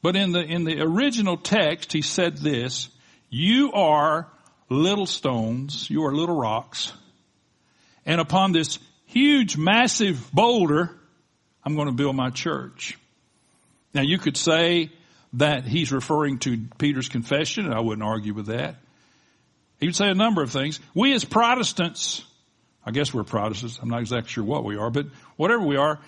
But 0.00 0.16
in 0.16 0.32
the, 0.32 0.40
in 0.40 0.64
the 0.64 0.80
original 0.80 1.36
text, 1.36 1.92
he 1.92 2.00
said 2.00 2.38
this, 2.38 2.88
you 3.28 3.72
are 3.72 4.26
little 4.70 5.06
stones, 5.06 5.90
you 5.90 6.06
are 6.06 6.14
little 6.14 6.36
rocks, 6.36 6.90
and 8.06 8.18
upon 8.18 8.52
this 8.52 8.78
huge, 9.04 9.58
massive 9.58 10.32
boulder, 10.32 10.90
I'm 11.62 11.74
going 11.74 11.88
to 11.88 11.92
build 11.92 12.16
my 12.16 12.30
church. 12.30 12.96
Now 13.92 14.02
you 14.02 14.16
could 14.16 14.38
say 14.38 14.90
that 15.34 15.64
he's 15.64 15.92
referring 15.92 16.38
to 16.40 16.58
Peter's 16.78 17.08
confession, 17.08 17.66
and 17.66 17.74
I 17.74 17.80
wouldn't 17.80 18.06
argue 18.06 18.34
with 18.34 18.46
that. 18.46 18.76
He 19.80 19.86
would 19.86 19.96
say 19.96 20.08
a 20.08 20.14
number 20.14 20.42
of 20.42 20.50
things. 20.50 20.80
We 20.94 21.12
as 21.14 21.24
Protestants, 21.24 22.24
I 22.84 22.90
guess 22.90 23.12
we're 23.12 23.24
Protestants, 23.24 23.78
I'm 23.80 23.90
not 23.90 24.00
exactly 24.00 24.30
sure 24.30 24.44
what 24.44 24.64
we 24.64 24.76
are, 24.76 24.90
but 24.90 25.06
whatever 25.36 25.64
we 25.64 25.76
are, 25.76 26.00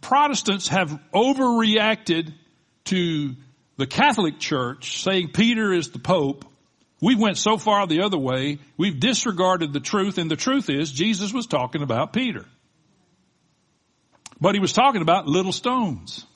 Protestants 0.00 0.68
have 0.68 0.98
overreacted 1.14 2.32
to 2.84 3.34
the 3.76 3.86
Catholic 3.86 4.38
Church 4.38 5.02
saying 5.02 5.30
Peter 5.32 5.72
is 5.72 5.90
the 5.90 5.98
Pope. 5.98 6.44
We 7.00 7.16
went 7.16 7.36
so 7.36 7.58
far 7.58 7.86
the 7.86 8.02
other 8.02 8.18
way, 8.18 8.58
we've 8.76 8.98
disregarded 8.98 9.72
the 9.72 9.80
truth, 9.80 10.18
and 10.18 10.30
the 10.30 10.36
truth 10.36 10.70
is 10.70 10.90
Jesus 10.92 11.32
was 11.32 11.46
talking 11.46 11.82
about 11.82 12.12
Peter. 12.12 12.46
But 14.40 14.54
he 14.54 14.60
was 14.60 14.72
talking 14.72 15.02
about 15.02 15.26
little 15.26 15.52
stones. 15.52 16.26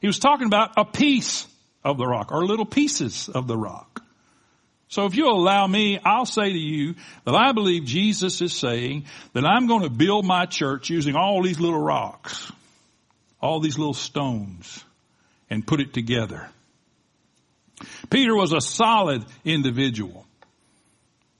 He 0.00 0.06
was 0.06 0.18
talking 0.18 0.46
about 0.46 0.72
a 0.76 0.84
piece 0.84 1.46
of 1.84 1.98
the 1.98 2.06
rock 2.06 2.32
or 2.32 2.44
little 2.44 2.66
pieces 2.66 3.28
of 3.28 3.46
the 3.46 3.56
rock. 3.56 4.02
So 4.88 5.04
if 5.04 5.14
you 5.14 5.28
allow 5.28 5.66
me, 5.66 5.98
I'll 6.02 6.26
say 6.26 6.50
to 6.50 6.58
you 6.58 6.94
that 7.24 7.34
I 7.34 7.52
believe 7.52 7.84
Jesus 7.84 8.40
is 8.40 8.54
saying 8.54 9.04
that 9.34 9.44
I'm 9.44 9.66
going 9.66 9.82
to 9.82 9.90
build 9.90 10.24
my 10.24 10.46
church 10.46 10.88
using 10.88 11.14
all 11.14 11.42
these 11.42 11.60
little 11.60 11.80
rocks, 11.80 12.50
all 13.40 13.60
these 13.60 13.78
little 13.78 13.94
stones 13.94 14.82
and 15.50 15.66
put 15.66 15.80
it 15.80 15.92
together. 15.92 16.48
Peter 18.10 18.34
was 18.34 18.52
a 18.52 18.60
solid 18.60 19.24
individual. 19.44 20.26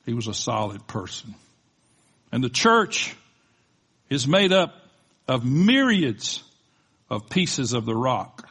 He 0.04 0.14
was 0.14 0.28
a 0.28 0.34
solid 0.34 0.86
person. 0.86 1.34
And 2.30 2.44
the 2.44 2.50
church 2.50 3.14
is 4.10 4.28
made 4.28 4.52
up 4.52 4.74
of 5.26 5.44
myriads 5.44 6.42
of 7.10 7.28
pieces 7.28 7.72
of 7.72 7.86
the 7.86 7.94
rock 7.94 8.47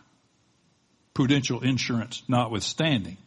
prudential 1.17 1.61
insurance 1.61 2.21
notwithstanding. 2.27 3.17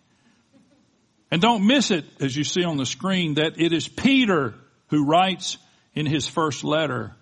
And 1.32 1.42
don't 1.42 1.66
miss 1.66 1.90
it, 1.90 2.04
as 2.20 2.36
you 2.36 2.44
see 2.44 2.62
on 2.62 2.76
the 2.76 2.86
screen, 2.86 3.34
that 3.34 3.60
it 3.60 3.72
is 3.72 3.88
Peter 3.88 4.54
who 4.90 5.06
writes 5.06 5.58
in 5.92 6.06
his 6.06 6.28
first 6.28 6.62
letter 6.62 7.16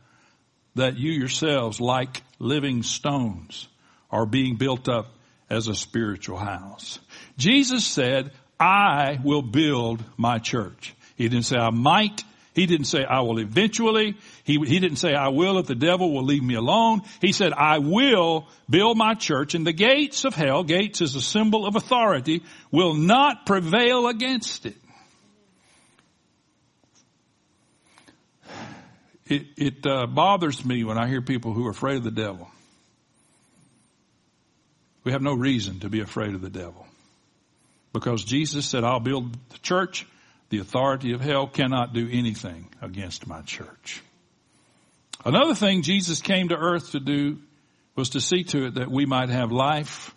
that 0.74 0.98
you 0.98 1.10
yourselves, 1.10 1.80
like 1.80 2.22
living 2.38 2.82
stones, 2.82 3.66
are 4.10 4.26
being 4.26 4.56
built 4.56 4.90
up 4.90 5.06
as 5.48 5.68
a 5.68 5.74
spiritual 5.74 6.36
house. 6.36 6.98
Jesus 7.38 7.86
said, 7.86 8.32
I 8.60 9.18
will 9.24 9.40
build 9.40 10.04
my 10.18 10.38
church. 10.38 10.94
He 11.16 11.30
didn't 11.30 11.46
say 11.46 11.56
I 11.56 11.70
might. 11.70 12.22
He 12.58 12.66
didn't 12.66 12.86
say 12.86 13.04
I 13.04 13.20
will 13.20 13.38
eventually. 13.38 14.16
He, 14.42 14.58
he 14.58 14.80
didn't 14.80 14.96
say 14.96 15.14
I 15.14 15.28
will 15.28 15.58
if 15.58 15.66
the 15.68 15.76
devil 15.76 16.12
will 16.12 16.24
leave 16.24 16.42
me 16.42 16.56
alone. 16.56 17.02
He 17.20 17.30
said 17.30 17.52
I 17.52 17.78
will 17.78 18.48
build 18.68 18.98
my 18.98 19.14
church 19.14 19.54
and 19.54 19.64
the 19.64 19.72
gates 19.72 20.24
of 20.24 20.34
hell, 20.34 20.64
gates 20.64 21.00
is 21.00 21.14
a 21.14 21.20
symbol 21.20 21.64
of 21.66 21.76
authority, 21.76 22.42
will 22.72 22.94
not 22.94 23.46
prevail 23.46 24.08
against 24.08 24.66
it. 24.66 24.74
It, 29.26 29.46
it 29.56 29.86
uh, 29.86 30.08
bothers 30.08 30.64
me 30.64 30.82
when 30.82 30.98
I 30.98 31.06
hear 31.06 31.22
people 31.22 31.52
who 31.52 31.64
are 31.64 31.70
afraid 31.70 31.98
of 31.98 32.02
the 32.02 32.10
devil. 32.10 32.50
We 35.04 35.12
have 35.12 35.22
no 35.22 35.34
reason 35.34 35.78
to 35.80 35.88
be 35.88 36.00
afraid 36.00 36.34
of 36.34 36.40
the 36.40 36.50
devil. 36.50 36.88
Because 37.92 38.24
Jesus 38.24 38.66
said, 38.66 38.82
I'll 38.82 38.98
build 38.98 39.32
the 39.50 39.58
church 39.58 40.08
the 40.50 40.58
authority 40.58 41.12
of 41.12 41.20
hell 41.20 41.46
cannot 41.46 41.92
do 41.92 42.08
anything 42.10 42.68
against 42.80 43.26
my 43.26 43.42
church. 43.42 44.02
Another 45.24 45.54
thing 45.54 45.82
Jesus 45.82 46.22
came 46.22 46.48
to 46.48 46.56
earth 46.56 46.92
to 46.92 47.00
do 47.00 47.38
was 47.96 48.10
to 48.10 48.20
see 48.20 48.44
to 48.44 48.66
it 48.66 48.74
that 48.74 48.90
we 48.90 49.04
might 49.04 49.28
have 49.28 49.50
life 49.50 50.14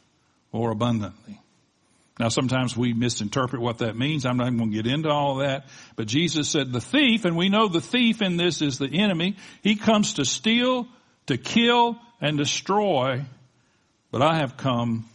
more 0.53 0.71
abundantly. 0.71 1.41
Now 2.19 2.29
sometimes 2.29 2.77
we 2.77 2.93
misinterpret 2.93 3.61
what 3.61 3.79
that 3.79 3.97
means. 3.97 4.25
I'm 4.25 4.37
not 4.37 4.55
going 4.55 4.71
to 4.71 4.75
get 4.83 4.85
into 4.85 5.09
all 5.09 5.37
that. 5.37 5.65
But 5.95 6.07
Jesus 6.07 6.49
said 6.49 6.71
the 6.71 6.81
thief, 6.81 7.25
and 7.25 7.35
we 7.35 7.49
know 7.49 7.67
the 7.67 7.81
thief 7.81 8.21
in 8.21 8.37
this 8.37 8.61
is 8.61 8.77
the 8.77 8.99
enemy. 9.01 9.37
He 9.63 9.75
comes 9.75 10.13
to 10.13 10.25
steal, 10.25 10.87
to 11.25 11.37
kill, 11.37 11.97
and 12.19 12.37
destroy. 12.37 13.25
But 14.11 14.21
I 14.21 14.37
have 14.37 14.55
come 14.55 15.09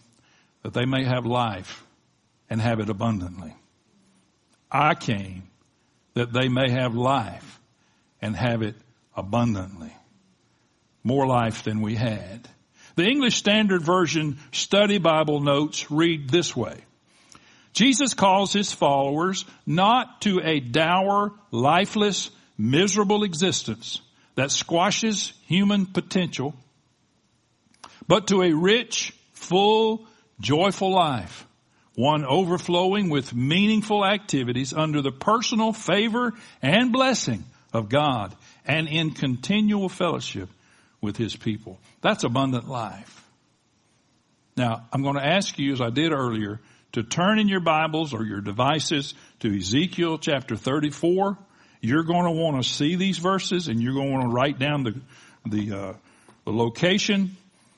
that 0.62 0.74
they 0.74 0.84
may 0.84 1.04
have 1.04 1.24
life 1.24 1.84
and 2.50 2.60
have 2.60 2.80
it 2.80 2.88
abundantly. 2.88 3.54
I 4.76 4.94
came 4.94 5.44
that 6.12 6.34
they 6.34 6.48
may 6.48 6.70
have 6.70 6.94
life 6.94 7.60
and 8.20 8.36
have 8.36 8.60
it 8.60 8.74
abundantly. 9.16 9.92
More 11.02 11.26
life 11.26 11.62
than 11.64 11.80
we 11.80 11.94
had. 11.94 12.46
The 12.94 13.06
English 13.06 13.36
Standard 13.36 13.82
Version 13.82 14.38
study 14.52 14.98
Bible 14.98 15.40
notes 15.40 15.90
read 15.90 16.28
this 16.28 16.54
way. 16.54 16.76
Jesus 17.72 18.12
calls 18.12 18.52
his 18.52 18.72
followers 18.72 19.46
not 19.66 20.20
to 20.22 20.40
a 20.44 20.60
dour, 20.60 21.32
lifeless, 21.50 22.30
miserable 22.58 23.24
existence 23.24 24.02
that 24.34 24.50
squashes 24.50 25.32
human 25.46 25.86
potential, 25.86 26.54
but 28.06 28.26
to 28.26 28.42
a 28.42 28.52
rich, 28.52 29.14
full, 29.32 30.06
joyful 30.38 30.92
life 30.92 31.45
one 31.96 32.26
overflowing 32.26 33.08
with 33.08 33.34
meaningful 33.34 34.04
activities 34.04 34.72
under 34.72 35.02
the 35.02 35.10
personal 35.10 35.72
favor 35.72 36.32
and 36.62 36.92
blessing 36.92 37.42
of 37.72 37.88
God 37.88 38.36
and 38.66 38.86
in 38.86 39.10
continual 39.10 39.88
fellowship 39.88 40.50
with 41.00 41.16
his 41.16 41.34
people. 41.34 41.78
That's 42.02 42.22
abundant 42.22 42.68
life. 42.68 43.24
Now, 44.56 44.86
I'm 44.92 45.02
going 45.02 45.16
to 45.16 45.26
ask 45.26 45.58
you, 45.58 45.72
as 45.72 45.80
I 45.80 45.90
did 45.90 46.12
earlier, 46.12 46.60
to 46.92 47.02
turn 47.02 47.38
in 47.38 47.48
your 47.48 47.60
Bibles 47.60 48.12
or 48.12 48.24
your 48.24 48.40
devices 48.40 49.14
to 49.40 49.56
Ezekiel 49.56 50.18
chapter 50.18 50.54
34. 50.54 51.38
You're 51.80 52.04
going 52.04 52.24
to 52.24 52.30
want 52.30 52.62
to 52.62 52.68
see 52.68 52.96
these 52.96 53.18
verses 53.18 53.68
and 53.68 53.82
you're 53.82 53.94
going 53.94 54.08
to 54.08 54.12
want 54.12 54.24
to 54.24 54.34
write 54.34 54.58
down 54.58 54.84
the, 54.84 55.00
the, 55.46 55.78
uh, 55.78 55.92
the 56.44 56.52
location 56.52 57.36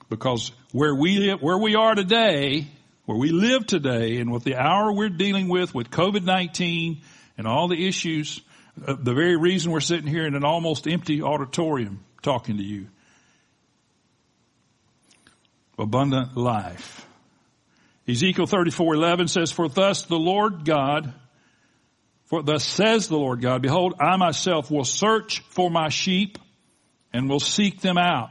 because 0.09 0.51
where 0.73 0.95
we, 0.95 1.19
live, 1.19 1.43
where 1.43 1.59
we 1.59 1.77
are 1.77 1.95
today 1.95 2.67
where 3.09 3.17
we 3.17 3.31
live 3.31 3.67
today 3.67 4.19
and 4.19 4.31
with 4.31 4.45
the 4.45 4.57
hour 4.57 4.93
we're 4.93 5.09
dealing 5.09 5.49
with 5.49 5.75
with 5.75 5.91
COVID-19 5.91 7.01
and 7.39 7.47
all 7.47 7.67
the 7.67 7.89
issues, 7.89 8.43
uh, 8.87 8.97
the 9.01 9.15
very 9.15 9.35
reason 9.35 9.73
we're 9.73 9.81
sitting 9.81 10.07
here 10.07 10.27
in 10.27 10.35
an 10.35 10.45
almost 10.45 10.87
empty 10.87 11.23
auditorium 11.23 12.05
talking 12.21 12.59
to 12.59 12.63
you. 12.63 12.89
Abundant 15.79 16.37
life. 16.37 17.07
Ezekiel 18.07 18.45
34:11 18.45 19.29
says, 19.29 19.51
"For 19.53 19.71
thus 19.71 20.03
the 20.03 20.19
Lord 20.19 20.67
God, 20.67 21.15
for 22.27 22.43
thus 22.43 22.63
says 22.63 23.09
the 23.09 23.17
Lord 23.17 23.41
God, 23.41 23.63
behold, 23.63 23.95
I 23.99 24.19
myself 24.19 24.71
will 24.71 24.85
search 24.85 25.41
for 25.49 25.71
my 25.71 25.89
sheep 25.89 26.37
and 27.15 27.27
will 27.31 27.41
seek 27.41 27.81
them 27.81 27.97
out. 27.97 28.29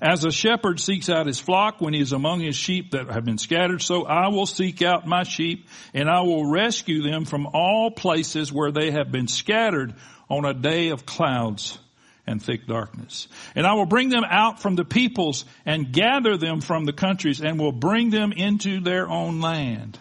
As 0.00 0.24
a 0.24 0.30
shepherd 0.30 0.80
seeks 0.80 1.08
out 1.08 1.26
his 1.26 1.38
flock 1.38 1.80
when 1.80 1.94
he 1.94 2.00
is 2.00 2.12
among 2.12 2.40
his 2.40 2.56
sheep 2.56 2.92
that 2.92 3.08
have 3.08 3.24
been 3.24 3.38
scattered, 3.38 3.82
so 3.82 4.04
I 4.04 4.28
will 4.28 4.46
seek 4.46 4.82
out 4.82 5.06
my 5.06 5.22
sheep 5.22 5.68
and 5.94 6.08
I 6.08 6.20
will 6.20 6.50
rescue 6.50 7.02
them 7.02 7.24
from 7.24 7.46
all 7.46 7.90
places 7.90 8.52
where 8.52 8.72
they 8.72 8.90
have 8.90 9.10
been 9.10 9.28
scattered 9.28 9.94
on 10.28 10.44
a 10.44 10.54
day 10.54 10.88
of 10.88 11.06
clouds 11.06 11.78
and 12.26 12.42
thick 12.42 12.66
darkness. 12.66 13.28
And 13.54 13.66
I 13.66 13.74
will 13.74 13.86
bring 13.86 14.08
them 14.08 14.24
out 14.28 14.60
from 14.60 14.74
the 14.74 14.84
peoples 14.84 15.44
and 15.64 15.92
gather 15.92 16.36
them 16.36 16.60
from 16.60 16.84
the 16.84 16.92
countries 16.92 17.40
and 17.40 17.58
will 17.58 17.72
bring 17.72 18.10
them 18.10 18.32
into 18.32 18.80
their 18.80 19.08
own 19.08 19.40
land. 19.40 19.98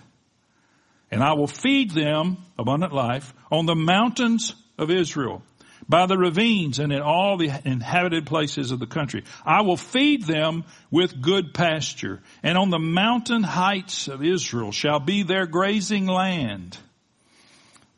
And 1.12 1.24
I 1.24 1.34
will 1.34 1.48
feed 1.48 1.92
them, 1.92 2.38
abundant 2.58 2.94
life, 2.94 3.34
on 3.52 3.66
the 3.66 3.76
mountains 3.76 4.56
of 4.78 4.90
Israel 4.90 5.44
by 5.88 6.06
the 6.06 6.17
ravines 6.17 6.80
and 6.80 6.91
in 6.91 7.02
all 7.02 7.38
the 7.38 7.52
inhabited 7.63 8.26
places 8.26 8.71
of 8.71 8.80
the 8.80 8.88
country. 8.88 9.24
I 9.45 9.62
will 9.62 9.78
feed 9.78 10.24
them 10.24 10.63
with 10.89 11.21
good 11.21 11.54
pasture 11.54 12.21
and 12.43 12.58
on 12.58 12.69
the 12.69 12.80
mountain 12.80 13.43
heights 13.43 14.08
of 14.08 14.24
Israel 14.24 14.71
shall 14.71 15.00
be 15.00 15.24
their 15.24 15.45
grazing 15.45 16.08
land. 16.08 16.78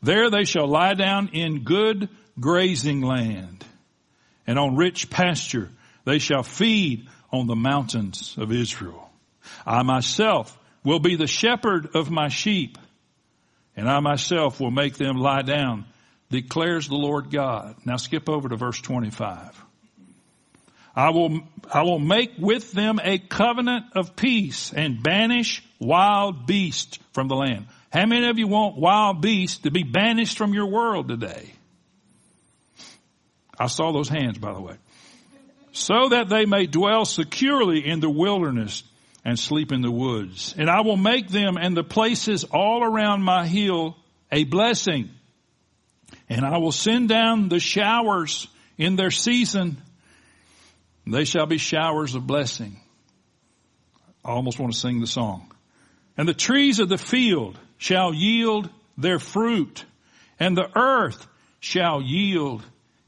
There 0.02 0.30
they 0.30 0.44
shall 0.44 0.68
lie 0.68 0.94
down 0.94 1.30
in 1.32 1.64
good 1.64 2.08
grazing 2.38 3.00
land 3.00 3.64
and 4.46 4.58
on 4.58 4.76
rich 4.76 5.10
pasture 5.10 5.70
they 6.04 6.18
shall 6.18 6.42
feed 6.42 7.08
on 7.32 7.46
the 7.46 7.56
mountains 7.56 8.34
of 8.38 8.52
Israel. 8.52 9.10
I 9.66 9.82
myself 9.82 10.56
will 10.84 11.00
be 11.00 11.16
the 11.16 11.26
shepherd 11.26 11.94
of 11.94 12.10
my 12.10 12.28
sheep 12.28 12.78
and 13.76 13.88
I 13.88 14.00
myself 14.00 14.60
will 14.60 14.70
make 14.70 14.96
them 14.96 15.16
lie 15.16 15.42
down 15.42 15.86
declares 16.30 16.88
the 16.88 16.96
Lord 16.96 17.30
God. 17.30 17.76
Now 17.84 17.96
skip 17.96 18.28
over 18.28 18.48
to 18.48 18.56
verse 18.56 18.80
25. 18.80 19.64
I 20.94 21.10
will, 21.10 21.40
I 21.72 21.82
will 21.82 22.00
make 22.00 22.32
with 22.38 22.72
them 22.72 22.98
a 23.02 23.18
covenant 23.18 23.86
of 23.94 24.16
peace 24.16 24.72
and 24.72 25.02
banish 25.02 25.62
wild 25.78 26.46
beasts 26.46 26.98
from 27.12 27.28
the 27.28 27.36
land. 27.36 27.66
How 27.92 28.04
many 28.04 28.28
of 28.28 28.38
you 28.38 28.48
want 28.48 28.76
wild 28.76 29.20
beasts 29.20 29.58
to 29.58 29.70
be 29.70 29.84
banished 29.84 30.36
from 30.36 30.52
your 30.52 30.66
world 30.66 31.08
today? 31.08 31.52
I 33.58 33.68
saw 33.68 33.92
those 33.92 34.08
hands, 34.08 34.38
by 34.38 34.52
the 34.52 34.60
way. 34.60 34.74
So 35.72 36.08
that 36.10 36.28
they 36.28 36.46
may 36.46 36.66
dwell 36.66 37.04
securely 37.04 37.86
in 37.86 38.00
the 38.00 38.10
wilderness 38.10 38.82
and 39.24 39.38
sleep 39.38 39.72
in 39.72 39.82
the 39.82 39.90
woods. 39.90 40.54
And 40.58 40.68
I 40.68 40.80
will 40.80 40.96
make 40.96 41.28
them 41.28 41.56
and 41.56 41.76
the 41.76 41.84
places 41.84 42.44
all 42.44 42.82
around 42.82 43.22
my 43.22 43.46
hill 43.46 43.96
a 44.30 44.44
blessing 44.44 45.10
and 46.28 46.44
I 46.44 46.58
will 46.58 46.72
send 46.72 47.08
down 47.08 47.48
the 47.48 47.60
showers 47.60 48.48
in 48.76 48.96
their 48.96 49.10
season. 49.10 49.78
They 51.06 51.24
shall 51.24 51.46
be 51.46 51.58
showers 51.58 52.14
of 52.14 52.26
blessing. 52.26 52.78
I 54.24 54.30
almost 54.30 54.58
want 54.58 54.72
to 54.72 54.78
sing 54.78 55.00
the 55.00 55.06
song. 55.06 55.50
And 56.16 56.28
the 56.28 56.34
trees 56.34 56.80
of 56.80 56.88
the 56.88 56.98
field 56.98 57.58
shall 57.78 58.12
yield 58.12 58.68
their 58.96 59.18
fruit 59.18 59.84
and 60.38 60.56
the 60.56 60.68
earth 60.76 61.26
shall 61.60 62.02
yield 62.02 62.62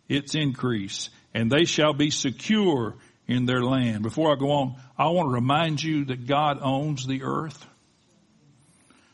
its 0.09 0.35
increase 0.35 1.11
and 1.35 1.51
they 1.51 1.65
shall 1.65 1.93
be 1.93 2.11
secure 2.11 2.97
in 3.27 3.47
their 3.47 3.63
land. 3.63 4.03
Before 4.03 4.33
I 4.33 4.39
go 4.39 4.51
on, 4.53 4.77
I 4.99 5.09
want 5.11 5.29
to 5.29 5.35
remind 5.35 5.83
you 5.83 6.07
that 6.07 6.27
God 6.27 6.59
owns 6.63 7.07
the 7.07 7.23
earth. 7.23 7.67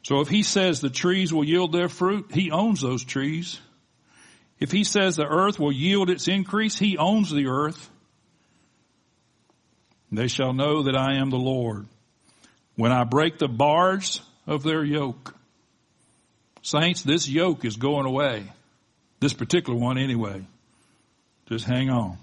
So 0.03 0.21
if 0.21 0.29
he 0.29 0.43
says 0.43 0.81
the 0.81 0.91
trees 0.91 1.33
will 1.33 1.45
yield 1.45 1.73
their 1.73 1.89
fruit, 1.89 2.31
he 2.33 2.51
owns 2.51 2.81
those 2.81 3.05
trees. 3.05 3.61
If 4.59 4.73
he 4.73 4.85
says 4.85 5.17
the 5.17 5.27
earth 5.27 5.59
will 5.59 5.73
yield 5.73 6.09
its 6.09 6.29
increase, 6.29 6.79
he 6.79 6.97
owns 6.97 7.31
the 7.31 7.49
earth. 7.49 7.91
They 10.11 10.29
shall 10.29 10.53
know 10.53 10.85
that 10.85 10.97
I 10.97 11.17
am 11.17 11.31
the 11.31 11.37
Lord 11.37 11.87
when 12.77 12.93
I 12.93 13.05
break 13.05 13.39
the 13.39 13.49
bars 13.49 14.23
of 14.47 14.63
their 14.63 14.85
yoke. 14.85 15.35
Saints, 16.63 17.03
this 17.03 17.29
yoke 17.29 17.65
is 17.65 17.77
going 17.77 18.07
away. 18.07 18.45
This 19.21 19.33
particular 19.33 19.79
one 19.79 19.99
anyway. 19.99 20.45
Just 21.49 21.65
hang 21.65 21.91
on. 21.91 22.19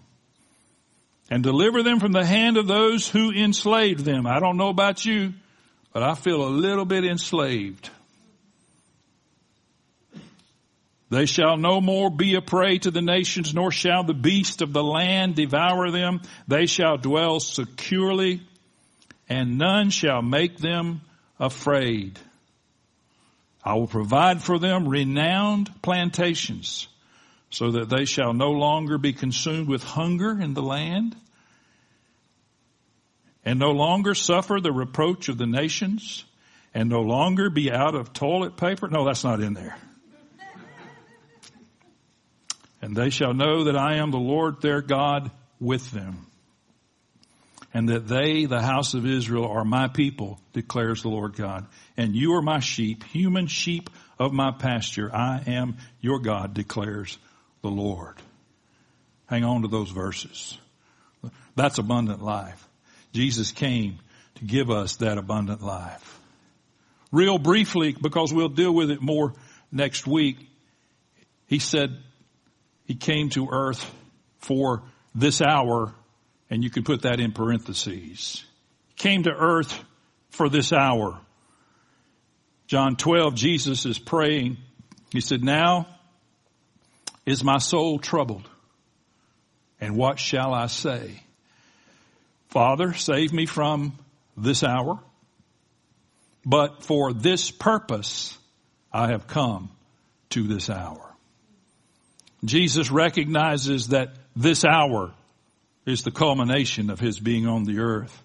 And 1.30 1.44
deliver 1.44 1.84
them 1.84 2.00
from 2.00 2.12
the 2.12 2.26
hand 2.26 2.58
of 2.58 2.68
those 2.68 3.10
who 3.10 3.32
enslaved 3.32 4.04
them. 4.06 4.28
I 4.28 4.40
don't 4.40 4.58
know 4.58 4.70
about 4.70 5.06
you, 5.06 5.34
but 5.94 6.04
I 6.04 6.16
feel 6.16 6.44
a 6.44 6.50
little 6.50 6.86
bit 6.86 7.06
enslaved. 7.06 7.90
They 11.14 11.28
shall 11.28 11.58
no 11.58 11.80
more 11.80 12.10
be 12.10 12.34
a 12.34 12.42
prey 12.42 12.80
to 12.80 12.90
the 12.90 13.02
nations, 13.02 13.54
nor 13.54 13.72
shall 13.72 14.04
the 14.04 14.16
beast 14.16 14.64
of 14.64 14.74
the 14.74 14.84
land 14.84 15.36
devour 15.36 15.92
them. 15.92 16.22
They 16.48 16.66
shall 16.66 16.98
dwell 16.98 17.40
securely, 17.40 18.42
and 19.30 19.60
none 19.60 19.92
shall 19.92 20.24
make 20.24 20.58
them 20.58 21.02
afraid. 21.40 22.18
I 23.64 23.76
will 23.76 23.86
provide 23.86 24.42
for 24.42 24.58
them 24.58 24.88
renowned 24.88 25.84
plantations, 25.84 26.88
so 27.52 27.72
that 27.74 27.90
they 27.90 28.06
shall 28.06 28.34
no 28.34 28.50
longer 28.50 28.98
be 28.98 29.14
consumed 29.14 29.68
with 29.68 29.84
hunger 29.84 30.42
in 30.42 30.56
the 30.56 30.64
land, 30.64 31.16
and 33.46 33.60
no 33.60 33.70
longer 33.70 34.16
suffer 34.16 34.60
the 34.60 34.72
reproach 34.72 35.30
of 35.30 35.38
the 35.38 35.46
nations, 35.46 36.26
and 36.74 36.90
no 36.90 37.02
longer 37.02 37.52
be 37.52 37.72
out 37.72 37.94
of 37.94 38.14
toilet 38.14 38.58
paper. 38.58 38.88
No, 38.88 39.06
that's 39.06 39.24
not 39.24 39.40
in 39.40 39.54
there. 39.54 39.78
And 42.84 42.98
they 42.98 43.12
shall 43.12 43.34
know 43.34 43.64
that 43.64 43.78
I 43.78 43.96
am 44.00 44.12
the 44.12 44.18
Lord 44.18 44.60
their 44.60 44.82
God 44.82 45.32
with 45.58 45.90
them. 45.92 46.28
And 47.74 47.88
that 47.88 48.10
they, 48.10 48.44
the 48.44 48.62
house 48.62 48.94
of 48.94 49.06
Israel, 49.06 49.48
are 49.50 49.64
my 49.64 49.88
people, 49.88 50.38
declares 50.52 51.02
the 51.02 51.08
Lord 51.08 51.34
God. 51.34 51.66
And 51.96 52.14
you 52.14 52.34
are 52.34 52.42
my 52.42 52.60
sheep, 52.60 53.06
human 53.06 53.48
sheep 53.48 53.90
of 54.20 54.34
my 54.34 54.52
pasture. 54.52 55.10
I 55.16 55.44
am 55.48 55.78
your 56.02 56.20
God, 56.20 56.54
declares 56.54 57.18
the 57.62 57.70
Lord. 57.70 58.18
Hang 59.28 59.46
on 59.46 59.62
to 59.62 59.70
those 59.70 59.90
verses. 59.90 60.58
That's 61.56 61.78
abundant 61.78 62.22
life. 62.22 62.68
Jesus 63.14 63.54
came 63.54 64.00
to 64.36 64.44
give 64.44 64.70
us 64.70 64.98
that 64.98 65.18
abundant 65.18 65.64
life. 65.64 66.20
Real 67.14 67.38
briefly, 67.38 67.96
because 68.00 68.34
we'll 68.34 68.50
deal 68.50 68.74
with 68.74 68.92
it 68.92 69.02
more 69.02 69.34
next 69.72 70.06
week, 70.06 70.36
he 71.48 71.60
said, 71.60 71.98
he 72.86 72.96
came 72.96 73.30
to 73.30 73.50
earth 73.52 73.90
for 74.40 74.84
this 75.16 75.42
hour, 75.42 75.94
and 76.50 76.64
you 76.64 76.70
can 76.70 76.84
put 76.84 77.04
that 77.04 77.20
in 77.20 77.32
parentheses. 77.32 78.44
He 78.90 78.96
came 78.96 79.24
to 79.24 79.32
earth 79.32 79.78
for 80.30 80.50
this 80.50 80.74
hour. 80.74 81.20
John 82.68 82.96
12, 82.96 83.36
Jesus 83.36 83.86
is 83.86 84.00
praying. 84.00 84.58
He 85.12 85.22
said, 85.22 85.44
now 85.44 85.88
is 87.26 87.44
my 87.44 87.58
soul 87.58 88.00
troubled. 88.00 88.50
And 89.80 89.96
what 89.96 90.20
shall 90.20 90.54
I 90.54 90.68
say? 90.68 91.22
Father, 92.50 92.94
save 92.94 93.34
me 93.34 93.46
from 93.46 93.98
this 94.38 94.64
hour. 94.64 95.00
But 96.46 96.84
for 96.84 97.14
this 97.14 97.52
purpose, 97.52 98.38
I 98.92 99.08
have 99.08 99.28
come 99.28 99.70
to 100.32 100.44
this 100.44 100.70
hour. 100.70 101.13
Jesus 102.44 102.92
recognizes 102.92 103.90
that 103.90 104.16
this 104.36 104.66
hour 104.66 105.14
is 105.86 106.04
the 106.04 106.12
culmination 106.12 106.90
of 106.90 107.00
his 107.00 107.20
being 107.20 107.48
on 107.48 107.64
the 107.64 107.80
earth. 107.80 108.22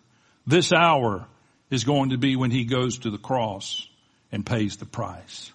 This 0.46 0.72
hour 0.72 1.26
is 1.70 1.84
going 1.84 2.10
to 2.10 2.18
be 2.18 2.36
when 2.36 2.50
he 2.50 2.64
goes 2.64 2.98
to 2.98 3.10
the 3.10 3.18
cross 3.18 3.86
and 4.32 4.44
pays 4.44 4.76
the 4.76 4.86
price. 4.86 5.52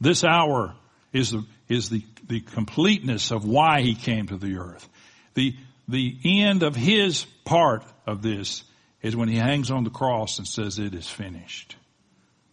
This 0.00 0.24
hour 0.24 0.74
is 1.12 1.30
the, 1.30 1.44
is 1.68 1.88
the, 1.88 2.04
the 2.28 2.40
completeness 2.40 3.30
of 3.30 3.44
why 3.44 3.80
he 3.80 3.94
came 3.94 4.26
to 4.28 4.36
the 4.36 4.58
earth. 4.58 4.88
The, 5.34 5.54
the 5.88 6.16
end 6.24 6.62
of 6.62 6.76
his 6.76 7.24
part 7.44 7.84
of 8.06 8.22
this 8.22 8.64
is 9.02 9.16
when 9.16 9.28
he 9.28 9.36
hangs 9.36 9.70
on 9.70 9.84
the 9.84 9.90
cross 9.90 10.38
and 10.38 10.46
says 10.46 10.78
it 10.78 10.94
is 10.94 11.08
finished. 11.08 11.76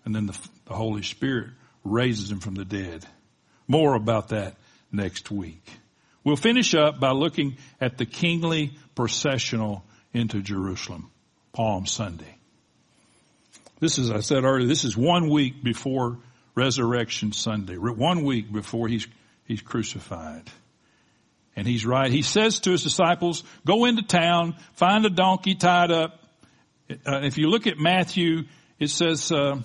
And 0.06 0.16
then 0.16 0.28
the, 0.28 0.38
the 0.66 0.74
Holy 0.74 1.04
Spirit 1.04 1.50
raises 1.84 2.32
him 2.32 2.40
from 2.40 2.56
the 2.56 2.66
dead. 2.66 3.06
More 3.68 3.96
about 3.96 4.30
that 4.30 4.56
next 4.92 5.32
week. 5.32 5.64
We'll 6.24 6.36
finish 6.36 6.76
up 6.76 7.00
by 7.00 7.12
looking 7.12 7.58
at 7.80 7.98
the 7.98 8.06
kingly 8.06 8.74
processional 8.96 9.84
into 10.14 10.42
Jerusalem, 10.42 11.10
Palm 11.54 11.86
Sunday. 11.86 12.38
This 13.80 13.98
is, 13.98 14.12
I 14.12 14.20
said 14.20 14.44
earlier, 14.44 14.68
this 14.68 14.84
is 14.84 14.96
one 14.96 15.30
week 15.30 15.64
before 15.64 16.20
Resurrection 16.54 17.32
Sunday, 17.32 17.76
one 17.78 18.24
week 18.24 18.52
before 18.52 18.88
he's, 18.88 19.08
he's 19.46 19.62
crucified. 19.62 20.44
And 21.56 21.68
he's 21.68 21.86
right. 21.86 22.12
He 22.12 22.22
says 22.22 22.60
to 22.62 22.72
his 22.72 22.84
disciples, 22.84 23.44
go 23.66 23.86
into 23.86 24.04
town, 24.04 24.56
find 24.74 25.06
a 25.06 25.10
donkey 25.10 25.56
tied 25.56 25.92
up. 25.92 26.20
Uh, 26.90 27.22
if 27.24 27.38
you 27.38 27.50
look 27.50 27.68
at 27.68 27.78
Matthew, 27.78 28.44
it 28.80 28.90
says, 28.90 29.32
uh, 29.32 29.60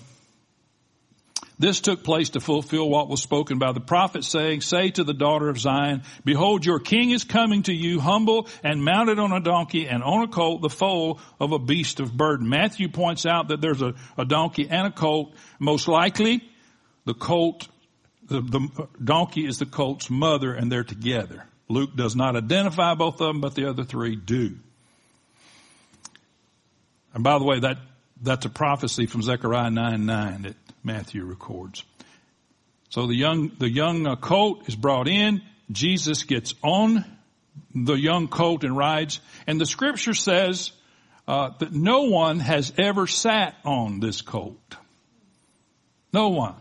this 1.59 1.79
took 1.79 2.03
place 2.03 2.29
to 2.29 2.39
fulfill 2.39 2.87
what 2.87 3.09
was 3.09 3.21
spoken 3.21 3.57
by 3.57 3.71
the 3.71 3.79
prophet 3.79 4.23
saying, 4.23 4.61
say 4.61 4.91
to 4.91 5.03
the 5.03 5.13
daughter 5.13 5.49
of 5.49 5.59
Zion, 5.59 6.03
behold, 6.23 6.65
your 6.65 6.79
king 6.79 7.09
is 7.09 7.23
coming 7.23 7.63
to 7.63 7.73
you 7.73 7.99
humble 7.99 8.47
and 8.63 8.83
mounted 8.83 9.17
on 9.17 9.31
a 9.31 9.39
donkey 9.39 9.87
and 9.87 10.03
on 10.03 10.23
a 10.23 10.27
colt, 10.27 10.61
the 10.61 10.69
foal 10.69 11.19
of 11.39 11.53
a 11.53 11.59
beast 11.59 11.99
of 11.99 12.15
burden. 12.15 12.47
Matthew 12.47 12.89
points 12.89 13.25
out 13.25 13.47
that 13.47 13.59
there's 13.59 13.81
a, 13.81 13.95
a 14.19 14.25
donkey 14.25 14.67
and 14.69 14.87
a 14.87 14.91
colt. 14.91 15.33
Most 15.57 15.87
likely, 15.87 16.43
the 17.05 17.15
colt, 17.15 17.67
the, 18.27 18.41
the 18.41 18.87
donkey 19.03 19.47
is 19.47 19.57
the 19.57 19.65
colt's 19.65 20.11
mother 20.11 20.53
and 20.53 20.71
they're 20.71 20.83
together. 20.83 21.43
Luke 21.69 21.95
does 21.95 22.15
not 22.15 22.35
identify 22.35 22.93
both 22.93 23.15
of 23.19 23.27
them, 23.27 23.41
but 23.41 23.55
the 23.55 23.67
other 23.67 23.83
three 23.83 24.15
do. 24.15 24.57
And 27.15 27.23
by 27.23 27.39
the 27.39 27.45
way, 27.45 27.61
that, 27.61 27.77
that's 28.21 28.45
a 28.45 28.49
prophecy 28.49 29.07
from 29.07 29.23
Zechariah 29.23 29.71
9 29.71 30.05
9 30.05 30.41
that 30.43 30.55
Matthew 30.87 31.23
records. 31.25 31.83
So 32.89 33.05
the 33.05 33.13
young, 33.13 33.51
the 33.59 33.69
young 33.69 34.07
uh, 34.07 34.15
colt 34.15 34.67
is 34.67 34.75
brought 34.75 35.07
in. 35.07 35.41
Jesus 35.71 36.23
gets 36.23 36.55
on 36.63 37.05
the 37.75 37.93
young 37.93 38.27
colt 38.29 38.63
and 38.63 38.75
rides. 38.75 39.19
And 39.45 39.59
the 39.59 39.65
scripture 39.65 40.13
says 40.13 40.71
uh, 41.27 41.51
that 41.59 41.73
no 41.73 42.03
one 42.03 42.39
has 42.39 42.73
ever 42.77 43.05
sat 43.05 43.55
on 43.65 43.99
this 43.99 44.21
colt. 44.21 44.77
No 46.13 46.29
one. 46.29 46.55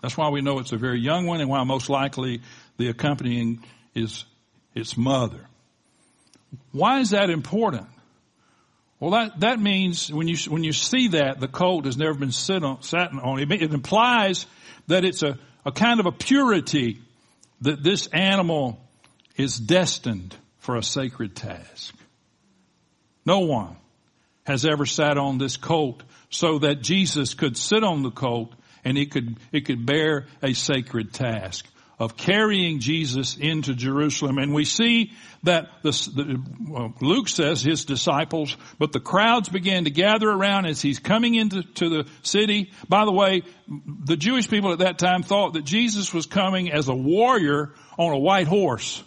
That's 0.00 0.16
why 0.16 0.30
we 0.30 0.40
know 0.40 0.60
it's 0.60 0.72
a 0.72 0.76
very 0.76 1.00
young 1.00 1.26
one 1.26 1.40
and 1.40 1.50
why 1.50 1.64
most 1.64 1.90
likely 1.90 2.42
the 2.76 2.88
accompanying 2.88 3.64
is 3.94 4.24
its 4.74 4.96
mother. 4.96 5.46
Why 6.70 7.00
is 7.00 7.10
that 7.10 7.28
important? 7.28 7.88
Well, 9.04 9.22
that, 9.22 9.40
that 9.40 9.60
means 9.60 10.10
when 10.10 10.28
you, 10.28 10.38
when 10.48 10.64
you 10.64 10.72
see 10.72 11.08
that, 11.08 11.38
the 11.38 11.46
colt 11.46 11.84
has 11.84 11.98
never 11.98 12.14
been 12.14 12.32
sit 12.32 12.64
on, 12.64 12.80
sat 12.80 13.12
on, 13.12 13.38
it, 13.38 13.52
it 13.52 13.74
implies 13.74 14.46
that 14.86 15.04
it's 15.04 15.22
a, 15.22 15.38
a 15.66 15.72
kind 15.72 16.00
of 16.00 16.06
a 16.06 16.10
purity 16.10 17.02
that 17.60 17.82
this 17.82 18.06
animal 18.06 18.80
is 19.36 19.58
destined 19.58 20.34
for 20.56 20.76
a 20.76 20.82
sacred 20.82 21.36
task. 21.36 21.94
No 23.26 23.40
one 23.40 23.76
has 24.46 24.64
ever 24.64 24.86
sat 24.86 25.18
on 25.18 25.36
this 25.36 25.58
colt 25.58 26.02
so 26.30 26.60
that 26.60 26.80
Jesus 26.80 27.34
could 27.34 27.58
sit 27.58 27.84
on 27.84 28.04
the 28.04 28.10
colt 28.10 28.54
and 28.86 28.96
it 28.96 29.10
could, 29.10 29.36
it 29.52 29.66
could 29.66 29.84
bear 29.84 30.28
a 30.42 30.54
sacred 30.54 31.12
task 31.12 31.66
of 31.98 32.16
carrying 32.16 32.80
Jesus 32.80 33.36
into 33.36 33.74
Jerusalem. 33.74 34.38
And 34.38 34.52
we 34.52 34.64
see 34.64 35.12
that 35.44 35.68
the, 35.82 36.42
well, 36.68 36.94
Luke 37.00 37.28
says 37.28 37.62
his 37.62 37.84
disciples, 37.84 38.56
but 38.78 38.92
the 38.92 39.00
crowds 39.00 39.48
began 39.48 39.84
to 39.84 39.90
gather 39.90 40.28
around 40.28 40.66
as 40.66 40.82
he's 40.82 40.98
coming 40.98 41.34
into 41.34 41.62
to 41.74 41.88
the 41.88 42.08
city. 42.22 42.72
By 42.88 43.04
the 43.04 43.12
way, 43.12 43.42
the 43.68 44.16
Jewish 44.16 44.48
people 44.48 44.72
at 44.72 44.80
that 44.80 44.98
time 44.98 45.22
thought 45.22 45.52
that 45.52 45.64
Jesus 45.64 46.12
was 46.12 46.26
coming 46.26 46.72
as 46.72 46.88
a 46.88 46.94
warrior 46.94 47.72
on 47.96 48.12
a 48.12 48.18
white 48.18 48.48
horse. 48.48 49.02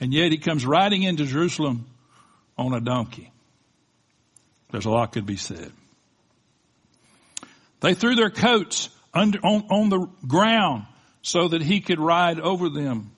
And 0.00 0.12
yet 0.12 0.30
he 0.30 0.38
comes 0.38 0.64
riding 0.64 1.02
into 1.02 1.24
Jerusalem 1.24 1.86
on 2.56 2.74
a 2.74 2.80
donkey. 2.80 3.32
There's 4.70 4.86
a 4.86 4.90
lot 4.90 5.12
could 5.12 5.26
be 5.26 5.36
said. 5.36 5.72
They 7.80 7.94
threw 7.94 8.14
their 8.14 8.30
coats 8.30 8.88
under, 9.12 9.38
on, 9.40 9.66
on 9.70 9.88
the 9.88 10.06
ground 10.26 10.86
so 11.24 11.48
that 11.48 11.62
he 11.62 11.80
could 11.80 11.98
ride 11.98 12.38
over 12.38 12.68
them. 12.68 13.10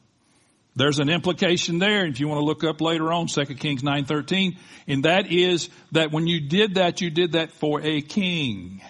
There's 0.76 1.00
an 1.00 1.08
implication 1.08 1.78
there, 1.78 2.06
if 2.06 2.20
you 2.20 2.28
want 2.28 2.40
to 2.40 2.44
look 2.44 2.62
up 2.62 2.80
later 2.80 3.12
on, 3.12 3.26
2 3.26 3.44
Kings 3.56 3.82
9.13, 3.82 4.56
and 4.86 5.04
that 5.04 5.32
is 5.32 5.68
that 5.92 6.12
when 6.12 6.26
you 6.26 6.40
did 6.40 6.76
that, 6.76 7.00
you 7.00 7.10
did 7.10 7.32
that 7.32 7.50
for 7.50 7.80
a 7.82 8.00
king. 8.00 8.80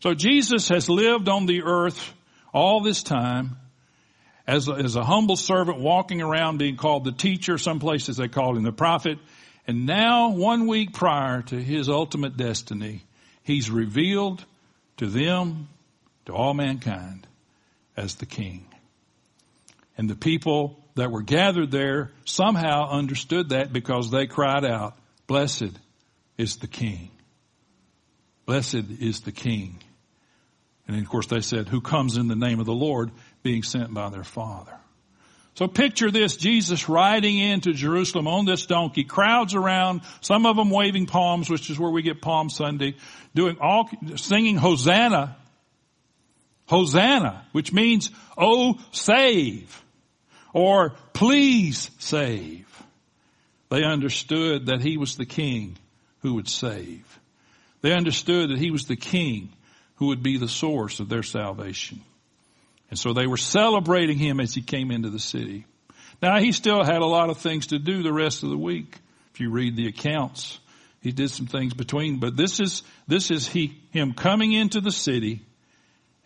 So 0.00 0.14
Jesus 0.14 0.68
has 0.68 0.88
lived 0.88 1.28
on 1.28 1.46
the 1.46 1.62
earth 1.62 2.12
all 2.52 2.82
this 2.82 3.04
time 3.04 3.56
as 4.48 4.66
a, 4.66 4.72
as 4.72 4.96
a 4.96 5.04
humble 5.04 5.36
servant 5.36 5.78
walking 5.78 6.22
around 6.22 6.58
being 6.58 6.76
called 6.76 7.04
the 7.04 7.12
teacher, 7.12 7.56
some 7.56 7.78
places 7.78 8.16
they 8.16 8.28
called 8.28 8.56
him 8.56 8.64
the 8.64 8.72
prophet, 8.72 9.18
and 9.68 9.86
now 9.86 10.30
one 10.30 10.66
week 10.66 10.92
prior 10.92 11.42
to 11.42 11.62
his 11.62 11.88
ultimate 11.88 12.36
destiny, 12.36 13.04
he's 13.44 13.70
revealed 13.70 14.44
to 14.96 15.06
them, 15.06 15.68
to 16.24 16.32
all 16.32 16.54
mankind, 16.54 17.26
as 17.96 18.16
the 18.16 18.26
king. 18.26 18.66
And 19.98 20.10
the 20.10 20.16
people 20.16 20.78
that 20.94 21.10
were 21.10 21.22
gathered 21.22 21.70
there 21.70 22.12
somehow 22.24 22.90
understood 22.90 23.50
that 23.50 23.72
because 23.72 24.10
they 24.10 24.26
cried 24.26 24.64
out, 24.64 24.96
blessed 25.26 25.72
is 26.36 26.56
the 26.56 26.66
king. 26.66 27.10
Blessed 28.44 28.84
is 29.00 29.20
the 29.20 29.32
king. 29.32 29.78
And 30.86 30.96
then, 30.96 31.02
of 31.02 31.08
course 31.08 31.26
they 31.26 31.40
said, 31.40 31.68
who 31.68 31.80
comes 31.80 32.16
in 32.16 32.28
the 32.28 32.36
name 32.36 32.60
of 32.60 32.66
the 32.66 32.72
Lord 32.72 33.10
being 33.42 33.62
sent 33.62 33.92
by 33.92 34.10
their 34.10 34.24
father. 34.24 34.78
So 35.54 35.66
picture 35.66 36.10
this, 36.10 36.36
Jesus 36.36 36.86
riding 36.86 37.38
into 37.38 37.72
Jerusalem 37.72 38.28
on 38.28 38.44
this 38.44 38.66
donkey, 38.66 39.04
crowds 39.04 39.54
around, 39.54 40.02
some 40.20 40.44
of 40.44 40.56
them 40.56 40.68
waving 40.68 41.06
palms, 41.06 41.48
which 41.48 41.70
is 41.70 41.78
where 41.78 41.90
we 41.90 42.02
get 42.02 42.20
Palm 42.20 42.50
Sunday, 42.50 42.96
doing 43.34 43.56
all, 43.58 43.88
singing 44.16 44.56
Hosanna 44.56 45.34
Hosanna, 46.66 47.44
which 47.52 47.72
means, 47.72 48.10
oh, 48.36 48.78
save, 48.92 49.82
or 50.52 50.94
please 51.12 51.90
save. 51.98 52.66
They 53.68 53.84
understood 53.84 54.66
that 54.66 54.80
he 54.80 54.96
was 54.96 55.16
the 55.16 55.26
king 55.26 55.76
who 56.20 56.34
would 56.34 56.48
save. 56.48 57.20
They 57.82 57.92
understood 57.92 58.50
that 58.50 58.58
he 58.58 58.70
was 58.70 58.84
the 58.84 58.96
king 58.96 59.52
who 59.96 60.06
would 60.08 60.22
be 60.22 60.38
the 60.38 60.48
source 60.48 61.00
of 61.00 61.08
their 61.08 61.22
salvation. 61.22 62.00
And 62.90 62.98
so 62.98 63.12
they 63.12 63.26
were 63.26 63.36
celebrating 63.36 64.18
him 64.18 64.40
as 64.40 64.54
he 64.54 64.62
came 64.62 64.90
into 64.90 65.10
the 65.10 65.18
city. 65.18 65.66
Now 66.22 66.38
he 66.38 66.52
still 66.52 66.84
had 66.84 67.02
a 67.02 67.06
lot 67.06 67.30
of 67.30 67.38
things 67.38 67.68
to 67.68 67.78
do 67.78 68.02
the 68.02 68.12
rest 68.12 68.42
of 68.42 68.50
the 68.50 68.58
week. 68.58 68.98
If 69.34 69.40
you 69.40 69.50
read 69.50 69.76
the 69.76 69.88
accounts, 69.88 70.58
he 71.00 71.12
did 71.12 71.30
some 71.30 71.46
things 71.46 71.74
between, 71.74 72.18
but 72.18 72.36
this 72.36 72.58
is, 72.60 72.82
this 73.06 73.30
is 73.30 73.46
he, 73.46 73.78
him 73.90 74.14
coming 74.14 74.52
into 74.52 74.80
the 74.80 74.92
city 74.92 75.42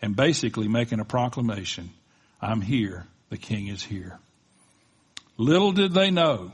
and 0.02 0.16
basically 0.16 0.68
making 0.68 1.00
a 1.00 1.04
proclamation, 1.04 1.90
I'm 2.40 2.60
here, 2.60 3.06
the 3.28 3.36
king 3.36 3.68
is 3.68 3.82
here. 3.82 4.18
Little 5.36 5.72
did 5.72 5.92
they 5.92 6.10
know 6.10 6.52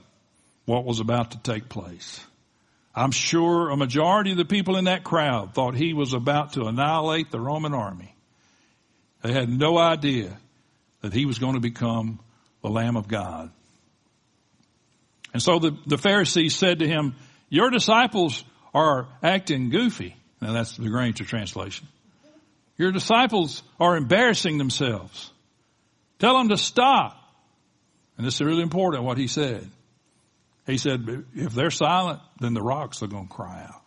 what 0.64 0.84
was 0.84 1.00
about 1.00 1.32
to 1.32 1.38
take 1.38 1.68
place. 1.68 2.20
I'm 2.94 3.10
sure 3.10 3.70
a 3.70 3.76
majority 3.76 4.32
of 4.32 4.38
the 4.38 4.44
people 4.44 4.76
in 4.76 4.86
that 4.86 5.04
crowd 5.04 5.54
thought 5.54 5.74
he 5.74 5.92
was 5.92 6.14
about 6.14 6.54
to 6.54 6.64
annihilate 6.64 7.30
the 7.30 7.40
Roman 7.40 7.74
army. 7.74 8.14
They 9.22 9.32
had 9.32 9.48
no 9.48 9.76
idea 9.76 10.36
that 11.02 11.12
he 11.12 11.26
was 11.26 11.38
going 11.38 11.54
to 11.54 11.60
become 11.60 12.20
the 12.62 12.70
Lamb 12.70 12.96
of 12.96 13.06
God. 13.06 13.50
And 15.32 15.42
so 15.42 15.58
the, 15.58 15.76
the 15.86 15.98
Pharisees 15.98 16.54
said 16.54 16.78
to 16.78 16.88
him, 16.88 17.14
your 17.48 17.70
disciples 17.70 18.42
are 18.74 19.08
acting 19.22 19.70
goofy. 19.70 20.16
Now 20.40 20.52
that's 20.52 20.76
the 20.76 20.88
Granger 20.88 21.24
translation. 21.24 21.88
Your 22.76 22.92
disciples 22.92 23.62
are 23.80 23.96
embarrassing 23.96 24.58
themselves. 24.58 25.30
Tell 26.18 26.38
them 26.38 26.50
to 26.50 26.56
stop. 26.56 27.16
And 28.16 28.26
this 28.26 28.34
is 28.34 28.42
really 28.42 28.62
important 28.62 29.04
what 29.04 29.18
he 29.18 29.28
said. 29.28 29.68
He 30.66 30.78
said, 30.78 31.24
if 31.34 31.54
they're 31.54 31.70
silent, 31.70 32.20
then 32.40 32.54
the 32.54 32.62
rocks 32.62 33.02
are 33.02 33.06
going 33.06 33.28
to 33.28 33.32
cry 33.32 33.62
out. 33.62 33.82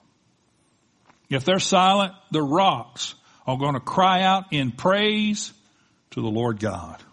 If 1.29 1.45
they're 1.45 1.59
silent, 1.59 2.13
the 2.31 2.41
rocks 2.41 3.15
are 3.45 3.57
going 3.57 3.73
to 3.73 3.79
cry 3.79 4.23
out 4.23 4.45
in 4.51 4.71
praise 4.71 5.51
to 6.11 6.21
the 6.21 6.27
Lord 6.27 6.59
God. 6.59 7.03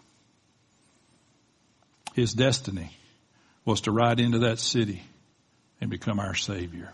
His 2.13 2.33
destiny 2.33 2.91
was 3.65 3.81
to 3.81 3.91
ride 3.91 4.19
into 4.19 4.39
that 4.39 4.59
city 4.59 5.03
and 5.81 5.89
become 5.89 6.19
our 6.19 6.33
Savior. 6.33 6.91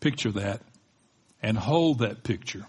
Picture 0.00 0.32
that 0.32 0.60
and 1.42 1.56
hold 1.56 2.00
that 2.00 2.24
picture 2.24 2.66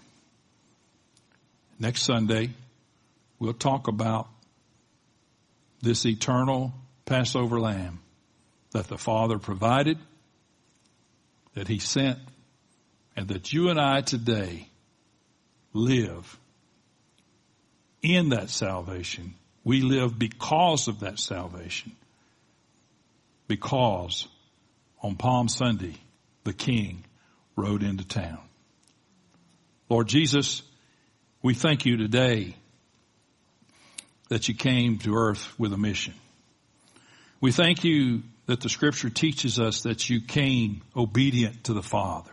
Next 1.78 2.02
Sunday, 2.02 2.50
we'll 3.38 3.52
talk 3.52 3.88
about 3.88 4.28
this 5.82 6.06
eternal 6.06 6.72
Passover 7.04 7.60
lamb 7.60 8.00
that 8.72 8.88
the 8.88 8.98
Father 8.98 9.38
provided, 9.38 9.98
that 11.54 11.68
He 11.68 11.78
sent, 11.78 12.18
and 13.14 13.28
that 13.28 13.52
you 13.52 13.68
and 13.68 13.80
I 13.80 14.00
today 14.00 14.68
live 15.72 16.38
in 18.02 18.30
that 18.30 18.50
salvation. 18.50 19.34
We 19.64 19.82
live 19.82 20.18
because 20.18 20.88
of 20.88 21.00
that 21.00 21.18
salvation. 21.18 21.92
Because 23.48 24.26
on 25.02 25.16
Palm 25.16 25.48
Sunday, 25.48 25.94
the 26.44 26.52
King 26.52 27.04
rode 27.54 27.82
into 27.82 28.06
town. 28.06 28.40
Lord 29.88 30.08
Jesus, 30.08 30.62
we 31.46 31.54
thank 31.54 31.86
you 31.86 31.96
today 31.96 32.56
that 34.30 34.48
you 34.48 34.54
came 34.56 34.98
to 34.98 35.14
earth 35.14 35.56
with 35.56 35.72
a 35.72 35.76
mission. 35.76 36.12
We 37.40 37.52
thank 37.52 37.84
you 37.84 38.24
that 38.46 38.60
the 38.60 38.68
scripture 38.68 39.10
teaches 39.10 39.60
us 39.60 39.82
that 39.82 40.10
you 40.10 40.20
came 40.20 40.82
obedient 40.96 41.62
to 41.64 41.72
the 41.72 41.84
Father. 41.84 42.32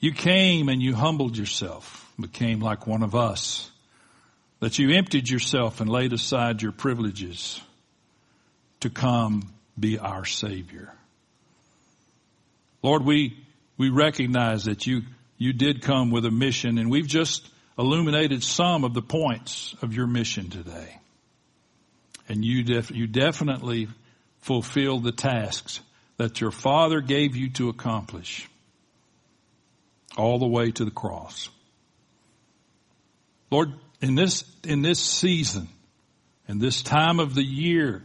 You 0.00 0.12
came 0.12 0.68
and 0.68 0.82
you 0.82 0.94
humbled 0.94 1.34
yourself, 1.34 2.12
became 2.20 2.60
like 2.60 2.86
one 2.86 3.02
of 3.02 3.14
us. 3.14 3.70
That 4.60 4.78
you 4.78 4.90
emptied 4.90 5.30
yourself 5.30 5.80
and 5.80 5.88
laid 5.88 6.12
aside 6.12 6.60
your 6.60 6.72
privileges 6.72 7.58
to 8.80 8.90
come 8.90 9.50
be 9.80 9.98
our 9.98 10.26
Savior. 10.26 10.92
Lord, 12.82 13.02
we, 13.06 13.38
we 13.78 13.88
recognize 13.88 14.66
that 14.66 14.86
you 14.86 15.04
you 15.38 15.52
did 15.52 15.82
come 15.82 16.10
with 16.10 16.26
a 16.26 16.30
mission 16.30 16.78
and 16.78 16.90
we've 16.90 17.06
just 17.06 17.48
illuminated 17.78 18.42
some 18.42 18.84
of 18.84 18.92
the 18.92 19.02
points 19.02 19.74
of 19.82 19.94
your 19.94 20.06
mission 20.06 20.50
today. 20.50 20.98
And 22.28 22.44
you, 22.44 22.64
def- 22.64 22.90
you 22.90 23.06
definitely 23.06 23.88
fulfilled 24.40 25.04
the 25.04 25.12
tasks 25.12 25.80
that 26.16 26.40
your 26.40 26.50
father 26.50 27.00
gave 27.00 27.36
you 27.36 27.50
to 27.50 27.68
accomplish 27.68 28.48
all 30.16 30.38
the 30.38 30.46
way 30.46 30.72
to 30.72 30.84
the 30.84 30.90
cross. 30.90 31.48
Lord, 33.50 33.72
in 34.00 34.14
this, 34.16 34.44
in 34.64 34.82
this 34.82 34.98
season, 34.98 35.68
in 36.48 36.58
this 36.58 36.82
time 36.82 37.20
of 37.20 37.34
the 37.34 37.44
year 37.44 38.02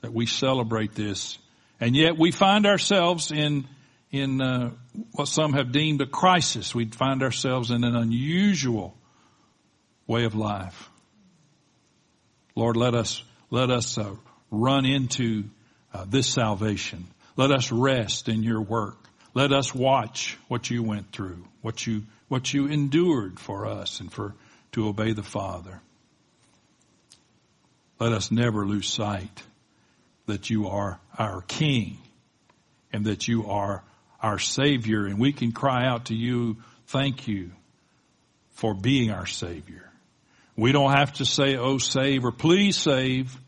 that 0.00 0.12
we 0.12 0.26
celebrate 0.26 0.94
this, 0.94 1.38
and 1.80 1.94
yet 1.96 2.16
we 2.16 2.30
find 2.30 2.66
ourselves 2.66 3.30
in, 3.30 3.66
in 4.10 4.40
uh, 4.40 4.70
what 5.12 5.28
some 5.28 5.52
have 5.54 5.72
deemed 5.72 6.00
a 6.00 6.06
crisis. 6.06 6.74
We 6.74 6.86
find 6.86 7.22
ourselves 7.22 7.70
in 7.70 7.84
an 7.84 7.96
unusual 7.96 8.96
way 10.06 10.24
of 10.24 10.34
life. 10.34 10.88
Lord, 12.54 12.76
let 12.76 12.94
us, 12.94 13.22
let 13.50 13.70
us 13.70 13.98
uh, 13.98 14.14
run 14.50 14.86
into 14.86 15.44
uh, 15.92 16.06
this 16.08 16.26
salvation. 16.26 17.06
Let 17.36 17.50
us 17.50 17.70
rest 17.70 18.28
in 18.28 18.42
your 18.42 18.62
work. 18.62 18.96
Let 19.34 19.52
us 19.52 19.74
watch 19.74 20.38
what 20.48 20.70
you 20.70 20.82
went 20.82 21.12
through, 21.12 21.44
what 21.60 21.86
you, 21.86 22.04
what 22.28 22.54
you 22.54 22.66
endured 22.66 23.38
for 23.38 23.66
us 23.66 24.00
and 24.00 24.10
for, 24.10 24.34
to 24.72 24.88
obey 24.88 25.12
the 25.12 25.22
Father. 25.22 25.80
Let 27.98 28.12
us 28.12 28.30
never 28.30 28.66
lose 28.66 28.88
sight 28.88 29.42
that 30.26 30.50
you 30.50 30.68
are 30.68 30.98
our 31.18 31.42
King 31.42 31.98
and 32.92 33.04
that 33.06 33.28
you 33.28 33.46
are 33.48 33.82
our 34.26 34.40
Savior 34.40 35.06
and 35.06 35.20
we 35.20 35.32
can 35.32 35.52
cry 35.52 35.86
out 35.86 36.06
to 36.06 36.14
you, 36.14 36.56
thank 36.88 37.28
you 37.28 37.52
for 38.50 38.74
being 38.74 39.12
our 39.12 39.24
Savior. 39.26 39.88
We 40.56 40.72
don't 40.72 40.90
have 40.90 41.12
to 41.14 41.24
say, 41.24 41.56
oh 41.56 41.78
save 41.78 42.24
or 42.24 42.32
please 42.32 42.76
save, 42.76 43.38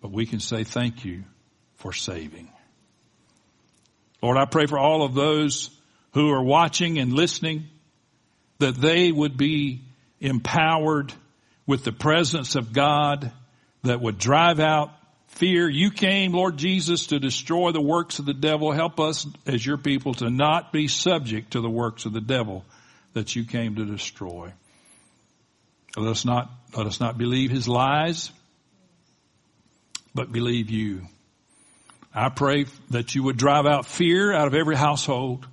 but 0.00 0.12
we 0.12 0.24
can 0.24 0.38
say 0.38 0.62
thank 0.62 1.04
you 1.04 1.24
for 1.74 1.92
saving. 1.92 2.48
Lord, 4.22 4.36
I 4.36 4.44
pray 4.44 4.66
for 4.66 4.78
all 4.78 5.02
of 5.02 5.14
those 5.14 5.70
who 6.12 6.30
are 6.30 6.42
watching 6.42 6.98
and 6.98 7.12
listening 7.12 7.64
that 8.60 8.76
they 8.76 9.10
would 9.10 9.36
be 9.36 9.82
empowered 10.20 11.12
with 11.66 11.82
the 11.82 11.92
presence 11.92 12.54
of 12.54 12.72
God 12.72 13.32
that 13.82 14.00
would 14.00 14.18
drive 14.18 14.60
out 14.60 14.90
fear. 15.28 15.68
You 15.68 15.90
came, 15.90 16.32
Lord 16.32 16.56
Jesus, 16.56 17.08
to 17.08 17.18
destroy 17.18 17.72
the 17.72 17.80
works 17.80 18.18
of 18.18 18.26
the 18.26 18.34
devil. 18.34 18.72
Help 18.72 19.00
us 19.00 19.26
as 19.46 19.64
your 19.64 19.76
people 19.76 20.14
to 20.14 20.30
not 20.30 20.72
be 20.72 20.88
subject 20.88 21.52
to 21.52 21.60
the 21.60 21.70
works 21.70 22.04
of 22.04 22.12
the 22.12 22.20
devil 22.20 22.64
that 23.12 23.36
you 23.36 23.44
came 23.44 23.76
to 23.76 23.84
destroy. 23.84 24.52
Let 25.96 26.10
us 26.10 26.24
not, 26.24 26.50
let 26.76 26.86
us 26.86 27.00
not 27.00 27.16
believe 27.16 27.50
his 27.50 27.66
lies, 27.66 28.30
but 30.14 30.30
believe 30.30 30.70
you. 30.70 31.02
I 32.14 32.28
pray 32.30 32.66
that 32.90 33.14
you 33.14 33.22
would 33.24 33.36
drive 33.36 33.66
out 33.66 33.86
fear 33.86 34.32
out 34.32 34.46
of 34.46 34.54
every 34.54 34.76
household. 34.76 35.46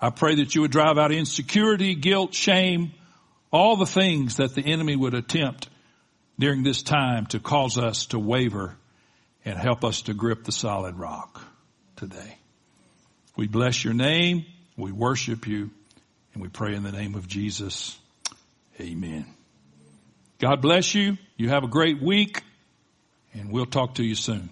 I 0.00 0.10
pray 0.10 0.36
that 0.36 0.54
you 0.54 0.62
would 0.62 0.70
drive 0.70 0.98
out 0.98 1.12
insecurity, 1.12 1.94
guilt, 1.94 2.34
shame, 2.34 2.92
all 3.50 3.76
the 3.76 3.86
things 3.86 4.36
that 4.36 4.54
the 4.54 4.62
enemy 4.62 4.96
would 4.96 5.14
attempt 5.14 5.68
during 6.38 6.62
this 6.62 6.82
time 6.82 7.26
to 7.26 7.38
cause 7.38 7.78
us 7.78 8.06
to 8.06 8.18
waver 8.18 8.76
and 9.44 9.58
help 9.58 9.84
us 9.84 10.02
to 10.02 10.14
grip 10.14 10.44
the 10.44 10.52
solid 10.52 10.96
rock 10.96 11.42
today. 11.96 12.38
We 13.36 13.48
bless 13.48 13.84
your 13.84 13.94
name. 13.94 14.44
We 14.76 14.92
worship 14.92 15.46
you 15.46 15.70
and 16.34 16.42
we 16.42 16.48
pray 16.48 16.74
in 16.74 16.82
the 16.82 16.92
name 16.92 17.14
of 17.14 17.26
Jesus. 17.28 17.98
Amen. 18.80 19.26
God 20.38 20.60
bless 20.60 20.94
you. 20.94 21.18
You 21.36 21.50
have 21.50 21.64
a 21.64 21.68
great 21.68 22.02
week 22.02 22.42
and 23.34 23.50
we'll 23.50 23.66
talk 23.66 23.96
to 23.96 24.04
you 24.04 24.14
soon. 24.14 24.50